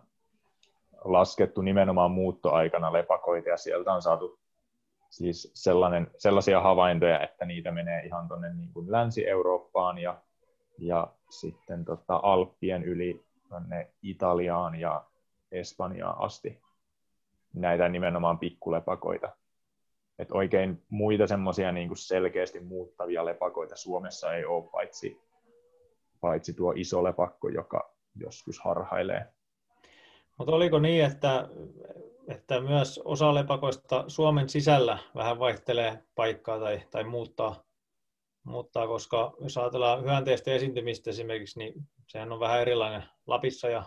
[1.04, 4.40] laskettu nimenomaan muuttoaikana lepakoita ja sieltä on saatu
[5.10, 10.22] siis sellainen, sellaisia havaintoja, että niitä menee ihan tuonne niin Länsi-Eurooppaan ja,
[10.78, 15.06] ja sitten tota Alppien yli tuonne Italiaan ja
[15.52, 16.62] Espanjaan asti
[17.54, 19.30] näitä nimenomaan pikkulepakoita.
[20.20, 25.22] Et oikein muita semmoisia niin selkeästi muuttavia lepakoita Suomessa ei ole, paitsi,
[26.22, 29.26] paitsi tuo iso lepakko, joka joskus harhailee.
[30.40, 31.50] Mutta oliko niin, että,
[32.28, 37.64] että myös osa lepakoista Suomen sisällä vähän vaihtelee paikkaa tai, tai muuttaa,
[38.44, 41.74] muuttaa, koska jos ajatellaan hyönteistä esiintymistä esimerkiksi, niin
[42.08, 43.84] sehän on vähän erilainen Lapissa ja,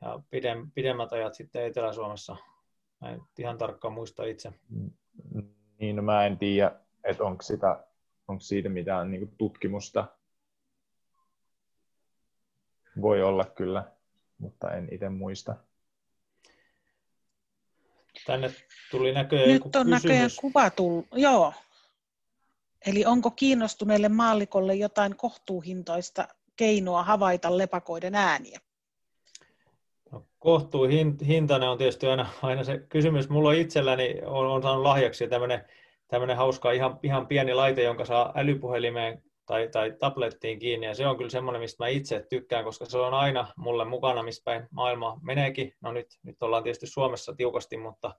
[0.00, 2.36] ja pidem, pidemmät ajat sitten Etelä-Suomessa.
[3.00, 4.52] Mä en ihan tarkkaan muista itse.
[5.78, 6.72] Niin, no mä en tiedä,
[7.04, 7.84] että onko, sitä,
[8.28, 10.04] onko siitä mitään niin tutkimusta.
[13.00, 13.92] Voi olla kyllä,
[14.42, 15.56] mutta en itse muista.
[18.26, 18.50] Tänne
[18.90, 20.02] tuli näköjään Nyt on kysymys.
[20.04, 21.52] näköjään kuva tullut, joo.
[22.86, 28.60] Eli onko kiinnostuneelle maallikolle jotain kohtuuhintoista keinoa havaita lepakoiden ääniä?
[30.12, 33.28] No, kohtuuhintainen on tietysti aina, aina se kysymys.
[33.28, 35.64] Mulla itselläni on, on saanut lahjaksi tämmöinen
[36.12, 40.86] tämmöinen hauska ihan, ihan pieni laite, jonka saa älypuhelimeen tai, tai tablettiin kiinni.
[40.86, 44.22] Ja se on kyllä semmoinen, mistä mä itse tykkään, koska se on aina mulle mukana,
[44.22, 45.74] missä päin maailma meneekin.
[45.80, 48.14] No nyt, nyt ollaan tietysti Suomessa tiukasti, mutta,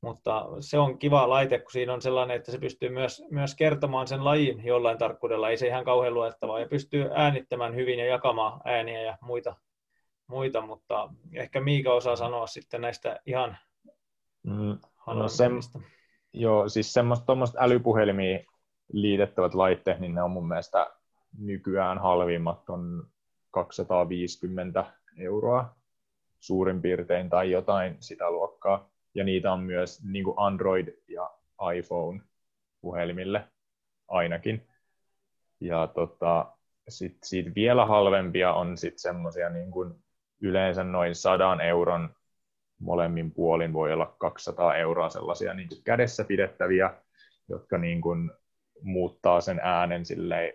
[0.00, 4.08] mutta se on kiva laite, kun siinä on sellainen, että se pystyy myös, myös kertomaan
[4.08, 5.50] sen lajin jollain tarkkuudella.
[5.50, 6.60] Ei se ihan kauhean luettavaa.
[6.60, 9.56] Ja pystyy äänittämään hyvin ja jakamaan ääniä ja muita,
[10.26, 13.56] muita mutta ehkä Miika osaa sanoa sitten näistä ihan
[14.42, 15.52] mm, no sen,
[16.32, 18.46] joo, siis semmoista älypuhelimiin
[18.94, 20.90] liitettävät laitteet, niin ne on mun mielestä
[21.38, 23.06] nykyään halvimmat on
[23.50, 24.84] 250
[25.18, 25.74] euroa
[26.40, 28.88] suurin piirtein tai jotain sitä luokkaa.
[29.14, 31.30] Ja niitä on myös niin kuin Android ja
[31.76, 32.20] iPhone
[32.80, 33.44] puhelimille
[34.08, 34.66] ainakin.
[35.60, 36.52] Ja tota,
[36.88, 39.94] sit siitä vielä halvempia on sitten semmoisia niin kuin
[40.40, 42.14] yleensä noin sadan euron
[42.78, 46.94] molemmin puolin voi olla 200 euroa sellaisia niin kuin kädessä pidettäviä,
[47.48, 48.30] jotka niin kuin
[48.82, 50.52] muuttaa sen äänen silleen,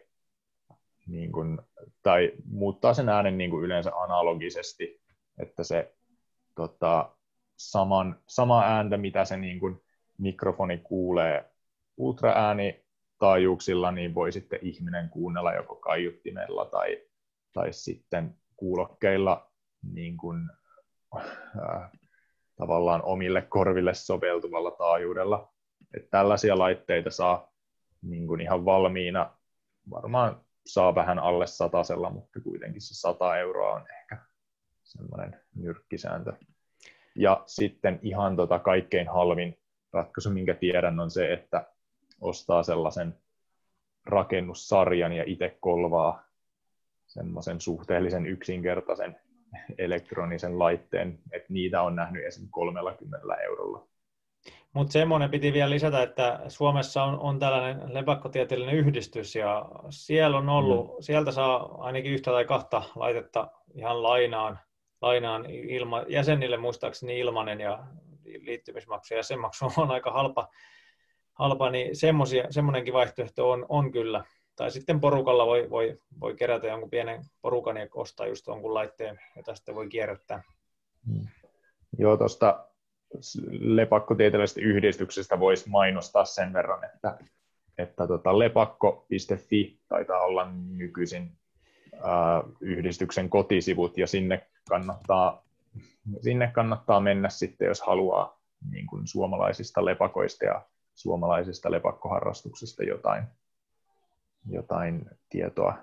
[1.07, 1.61] niin kuin,
[2.03, 5.01] tai muuttaa sen äänen niin kuin yleensä analogisesti,
[5.37, 5.93] että se
[6.55, 7.15] tota,
[7.57, 9.81] saman, sama ääntä, mitä se niin kuin
[10.17, 11.45] mikrofoni kuulee
[11.97, 12.85] ultraääni
[13.19, 17.01] taajuuksilla, niin voi sitten ihminen kuunnella joko kaiuttimella tai,
[17.53, 19.51] tai sitten kuulokkeilla
[19.93, 20.49] niin kuin,
[21.17, 21.91] äh,
[22.55, 25.53] tavallaan omille korville soveltuvalla taajuudella.
[25.93, 27.51] Että tällaisia laitteita saa
[28.01, 29.33] niin kuin ihan valmiina,
[29.89, 34.17] varmaan saa vähän alle satasella, mutta kuitenkin se 100 euroa on ehkä
[34.83, 36.33] semmoinen nyrkkisääntö.
[37.15, 39.57] Ja sitten ihan tota kaikkein halvin
[39.93, 41.67] ratkaisu, minkä tiedän, on se, että
[42.21, 43.15] ostaa sellaisen
[44.05, 46.23] rakennussarjan ja itse kolvaa
[47.07, 49.19] semmoisen suhteellisen yksinkertaisen
[49.77, 52.47] elektronisen laitteen, että niitä on nähnyt esim.
[52.51, 53.87] 30 eurolla.
[54.73, 60.49] Mutta semmoinen piti vielä lisätä, että Suomessa on, on tällainen lepakkotieteellinen yhdistys ja siellä on
[60.49, 61.01] ollut, mm.
[61.01, 64.59] sieltä saa ainakin yhtä tai kahta laitetta ihan lainaan,
[65.01, 67.83] lainaan ilma, jäsenille muistaakseni ilmanen ja
[68.41, 70.47] liittymismaksu ja jäsenmaksu on aika halpa,
[71.33, 71.91] halpa niin
[72.49, 74.23] semmoinenkin vaihtoehto on, on kyllä.
[74.55, 79.19] Tai sitten porukalla voi, voi, voi kerätä jonkun pienen porukan ja ostaa just jonkun laitteen,
[79.35, 80.43] jota sitten voi kierrättää.
[81.05, 81.27] Mm.
[81.97, 82.68] Joo, tuosta
[83.59, 87.17] lepakkotieteellisestä yhdistyksestä voisi mainostaa sen verran, että,
[87.77, 91.31] että tota, lepakko.fi taitaa olla nykyisin
[92.03, 95.43] ää, yhdistyksen kotisivut ja sinne kannattaa,
[96.21, 98.39] sinne kannattaa mennä sitten, jos haluaa
[98.71, 103.23] niin kuin suomalaisista lepakoista ja suomalaisista lepakkoharrastuksista jotain,
[104.49, 105.73] jotain tietoa.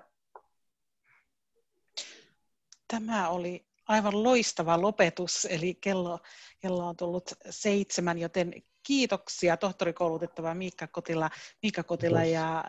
[2.87, 6.19] Tämä oli aivan loistava lopetus, eli kello,
[6.59, 11.29] kello on tullut seitsemän, joten kiitoksia tohtorikoulutettava Miikka Kotila,
[11.61, 12.65] Miikka Kotila ja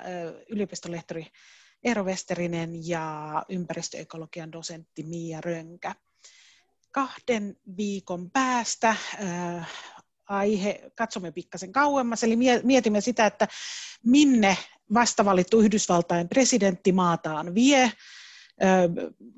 [0.49, 1.27] yliopistolehtori
[1.85, 5.95] Eero Westerinen ja ympäristöekologian dosentti Mia Rönkä.
[6.91, 9.69] Kahden viikon päästä äh,
[10.29, 13.49] aihe, katsomme pikkasen kauemmas, eli mietimme sitä, että
[14.05, 14.57] minne
[14.95, 17.93] vastavalittu Yhdysvaltain presidentti maataan vie.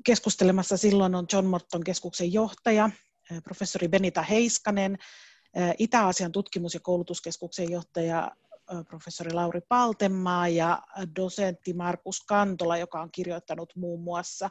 [0.05, 2.89] Keskustelemassa silloin on John Morton keskuksen johtaja,
[3.43, 4.97] professori Benita Heiskanen,
[5.77, 8.31] Itä-Aasian tutkimus- ja koulutuskeskuksen johtaja
[8.87, 10.81] professori Lauri Paltemaa ja
[11.15, 14.49] dosentti Markus Kantola, joka on kirjoittanut muun muassa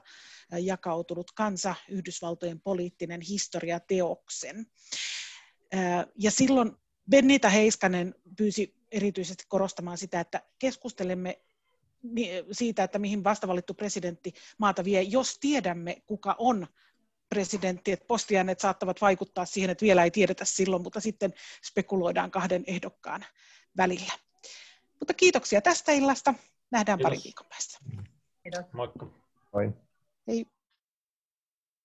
[0.61, 4.67] jakautunut kansa Yhdysvaltojen poliittinen historia teoksen.
[6.19, 6.73] Ja silloin
[7.11, 11.41] Benita Heiskanen pyysi erityisesti korostamaan sitä, että keskustelemme
[12.53, 16.67] siitä, että mihin vastavalittu presidentti maata vie, jos tiedämme, kuka on
[17.29, 21.35] presidentti, että postiäänet saattavat vaikuttaa siihen, että vielä ei tiedetä silloin, mutta sitten
[21.65, 23.25] spekuloidaan kahden ehdokkaan
[23.77, 24.13] välillä.
[25.01, 26.35] Mutta kiitoksia tästä illasta.
[26.71, 27.11] Nähdään Kiitos.
[27.11, 27.79] pari viikon päästä.
[28.43, 28.73] Kiitos.
[28.73, 29.07] Moikka.
[29.53, 29.73] Moi.
[30.29, 30.47] Hei.